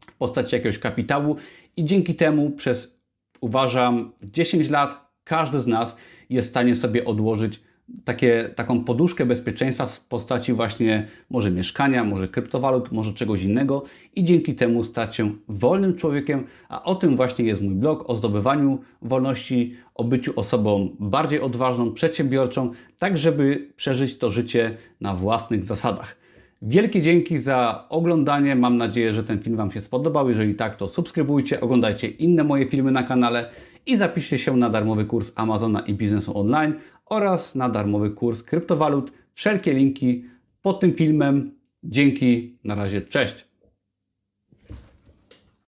w 0.08 0.16
postaci 0.18 0.56
jakiegoś 0.56 0.80
kapitału 0.80 1.36
i 1.78 1.86
dzięki 1.86 2.16
temu 2.16 2.50
przez, 2.50 3.00
uważam, 3.42 4.12
10 4.24 4.70
lat 4.70 5.12
każdy 5.24 5.62
z 5.62 5.68
nas 5.68 5.96
jest 6.30 6.48
w 6.48 6.52
stanie 6.52 6.76
sobie 6.76 7.06
odłożyć 7.06 7.62
takie, 8.06 8.50
taką 8.56 8.84
poduszkę 8.84 9.26
bezpieczeństwa 9.26 9.88
w 9.88 10.00
postaci 10.00 10.54
właśnie 10.54 11.08
może 11.30 11.52
mieszkania, 11.52 12.04
może 12.04 12.28
kryptowalut, 12.28 12.92
może 12.92 13.14
czegoś 13.14 13.44
innego 13.44 13.84
i 14.16 14.24
dzięki 14.24 14.56
temu 14.56 14.84
stać 14.84 15.16
się 15.16 15.32
wolnym 15.48 15.96
człowiekiem, 15.96 16.44
a 16.70 16.84
o 16.84 16.96
tym 16.96 17.16
właśnie 17.16 17.46
jest 17.46 17.62
mój 17.62 17.76
blog, 17.76 18.10
o 18.10 18.16
zdobywaniu 18.16 18.80
wolności, 19.02 19.76
o 19.96 20.04
byciu 20.04 20.40
osobą 20.40 20.96
bardziej 21.00 21.42
odważną, 21.42 21.92
przedsiębiorczą, 21.92 22.72
tak 23.00 23.18
żeby 23.18 23.70
przeżyć 23.76 24.18
to 24.18 24.32
życie 24.32 24.78
na 25.02 25.16
własnych 25.16 25.64
zasadach. 25.64 26.22
Wielkie 26.62 27.02
dzięki 27.02 27.38
za 27.38 27.86
oglądanie. 27.90 28.56
Mam 28.56 28.78
nadzieję, 28.78 29.14
że 29.14 29.24
ten 29.24 29.40
film 29.40 29.58
Wam 29.58 29.72
się 29.72 29.82
spodobał. 29.82 30.30
Jeżeli 30.30 30.56
tak, 30.56 30.76
to 30.76 30.88
subskrybujcie, 30.88 31.62
oglądajcie 31.62 32.08
inne 32.08 32.44
moje 32.44 32.68
filmy 32.68 32.92
na 32.92 33.04
kanale 33.04 33.50
i 33.86 33.98
zapiszcie 33.98 34.38
się 34.38 34.58
na 34.58 34.70
darmowy 34.70 35.06
kurs 35.06 35.32
Amazona 35.36 35.80
i 35.80 35.94
biznesu 35.94 36.38
online 36.40 36.74
oraz 37.12 37.56
na 37.56 37.70
darmowy 37.70 38.12
kurs 38.12 38.44
kryptowalut. 38.44 39.12
Wszelkie 39.34 39.74
linki 39.74 40.26
pod 40.62 40.80
tym 40.80 40.94
filmem. 40.94 41.52
Dzięki, 41.84 42.58
na 42.64 42.76
razie, 42.76 43.02
cześć. 43.02 43.51